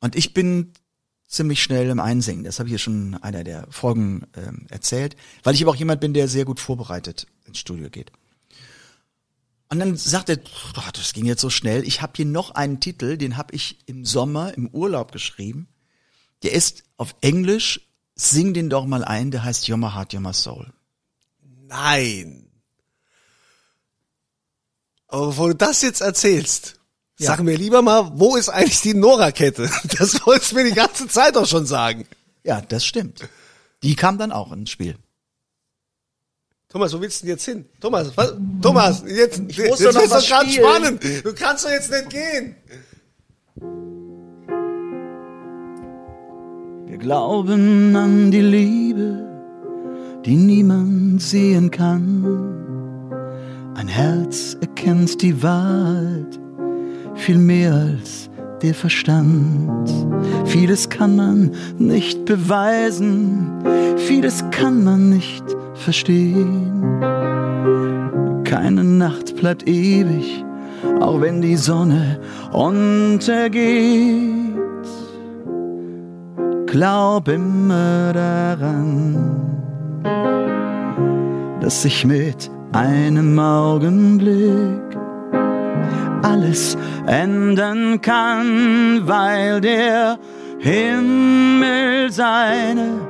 Und 0.00 0.16
ich 0.16 0.34
bin 0.34 0.72
ziemlich 1.32 1.62
schnell 1.62 1.88
im 1.88 2.00
Einsingen. 2.00 2.44
Das 2.44 2.58
habe 2.58 2.68
ich 2.68 2.72
ja 2.72 2.78
schon 2.78 3.14
in 3.14 3.22
einer 3.22 3.42
der 3.42 3.66
Folgen 3.70 4.26
ähm, 4.36 4.66
erzählt, 4.68 5.16
weil 5.42 5.54
ich 5.54 5.62
aber 5.62 5.72
auch 5.72 5.76
jemand 5.76 6.00
bin, 6.00 6.14
der 6.14 6.28
sehr 6.28 6.44
gut 6.44 6.60
vorbereitet 6.60 7.26
ins 7.46 7.58
Studio 7.58 7.88
geht. 7.90 8.12
Und 9.68 9.78
dann 9.78 9.96
sagt 9.96 10.28
er, 10.28 10.36
"Boah, 10.36 10.90
das 10.92 11.14
ging 11.14 11.24
jetzt 11.24 11.40
so 11.40 11.48
schnell. 11.48 11.86
Ich 11.86 12.02
habe 12.02 12.12
hier 12.16 12.26
noch 12.26 12.50
einen 12.50 12.80
Titel, 12.80 13.16
den 13.16 13.38
habe 13.38 13.54
ich 13.54 13.78
im 13.86 14.04
Sommer 14.04 14.54
im 14.54 14.68
Urlaub 14.68 15.12
geschrieben. 15.12 15.66
Der 16.42 16.52
ist 16.52 16.84
auf 16.98 17.14
Englisch. 17.22 17.80
Sing 18.14 18.52
den 18.52 18.68
doch 18.68 18.84
mal 18.84 19.02
ein. 19.02 19.30
Der 19.30 19.42
heißt 19.42 19.66
My 19.70 19.90
Heart, 19.90 20.12
My 20.20 20.34
Soul. 20.34 20.70
Nein. 21.66 22.50
Aber 25.08 25.28
bevor 25.28 25.48
du 25.48 25.54
das 25.54 25.80
jetzt 25.80 26.02
erzählst, 26.02 26.78
Ja. 27.18 27.28
sag 27.28 27.42
mir 27.42 27.56
lieber 27.56 27.82
mal, 27.82 28.10
wo 28.14 28.36
ist 28.36 28.48
eigentlich 28.48 28.80
die 28.80 28.94
Nora-Kette? 28.94 29.70
Das 29.98 30.24
wolltest 30.26 30.52
du 30.52 30.56
mir 30.56 30.64
die 30.64 30.72
ganze 30.74 31.06
Zeit 31.08 31.36
auch 31.36 31.46
schon 31.46 31.66
sagen. 31.66 32.06
Ja, 32.44 32.60
das 32.60 32.84
stimmt. 32.84 33.28
Die 33.82 33.94
kam 33.94 34.18
dann 34.18 34.32
auch 34.32 34.50
ins 34.52 34.70
Spiel. 34.70 34.96
Thomas, 36.68 36.92
wo 36.94 37.00
willst 37.00 37.20
du 37.20 37.26
denn 37.26 37.34
jetzt 37.36 37.44
hin? 37.44 37.66
Thomas, 37.80 38.16
was? 38.16 38.32
Thomas, 38.62 39.04
jetzt, 39.06 39.42
Ich 39.48 39.56
jetzt 39.58 39.68
muss 39.70 39.78
doch 39.80 39.92
noch 39.92 40.10
was 40.10 40.26
grad 40.26 40.48
spielen. 40.50 40.66
spannend. 40.66 41.04
Du 41.24 41.34
kannst 41.34 41.64
doch 41.66 41.70
jetzt 41.70 41.90
nicht 41.90 42.08
gehen. 42.10 42.56
Wir 46.86 46.98
glauben 46.98 47.94
an 47.94 48.30
die 48.30 48.40
Liebe, 48.40 49.28
die 50.24 50.36
niemand 50.36 51.20
sehen 51.22 51.70
kann. 51.70 52.24
Ein 53.74 53.88
Herz 53.88 54.56
erkennt 54.60 55.20
die 55.22 55.42
Wahrheit 55.42 56.38
viel 57.14 57.38
mehr 57.38 57.72
als 57.72 58.30
der 58.62 58.74
Verstand. 58.74 59.90
Vieles 60.46 60.88
kann 60.88 61.16
man 61.16 61.50
nicht 61.78 62.24
beweisen, 62.24 63.50
vieles 63.96 64.44
kann 64.50 64.84
man 64.84 65.10
nicht 65.10 65.44
verstehen. 65.74 66.82
Keine 68.44 68.84
Nacht 68.84 69.36
bleibt 69.36 69.68
ewig, 69.68 70.44
auch 71.00 71.20
wenn 71.20 71.42
die 71.42 71.56
Sonne 71.56 72.20
untergeht. 72.52 74.52
Glaub 76.66 77.28
immer 77.28 78.12
daran, 78.12 79.16
dass 81.60 81.82
sich 81.82 82.06
mit 82.06 82.50
einem 82.72 83.38
Augenblick 83.38 84.91
alles 86.22 86.76
ändern 87.06 88.00
kann, 88.00 89.02
weil 89.04 89.60
der 89.60 90.18
Himmel 90.58 92.10
seine 92.10 93.00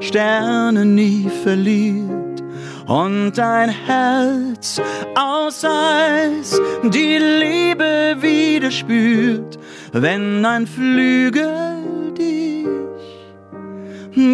Sterne 0.00 0.84
nie 0.84 1.30
verliert 1.42 2.42
und 2.86 3.38
ein 3.38 3.70
Herz 3.70 4.80
aus 5.14 5.64
Eis 5.64 6.60
die 6.82 7.18
Liebe 7.18 8.16
wieder 8.20 8.70
spürt, 8.70 9.58
wenn 9.92 10.44
ein 10.44 10.66
Flügel 10.66 12.12
dich 12.18 12.66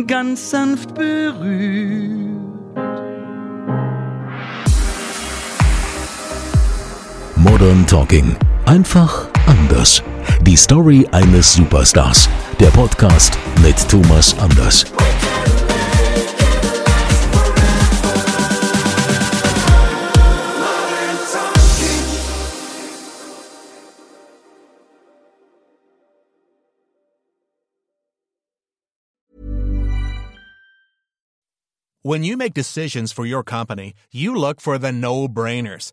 ganz 0.07 0.51
sanft 0.51 0.95
berührt. 0.95 2.30
Modern 7.61 7.85
Talking. 7.87 8.37
Einfach 8.65 9.29
anders. 9.47 10.03
Die 10.41 10.57
Story 10.57 11.07
eines 11.13 11.53
Superstars. 11.53 12.27
Der 12.59 12.69
Podcast 12.69 13.37
mit 13.63 13.77
Thomas 13.87 14.35
Anders. 14.39 14.87
When 32.03 32.25
you 32.25 32.39
make 32.39 32.55
decisions 32.55 33.13
for 33.13 33.27
your 33.27 33.45
company, 33.45 33.93
you 34.11 34.35
look 34.35 34.63
for 34.63 34.79
the 34.79 34.93
no 34.93 35.29
brainers. 35.29 35.93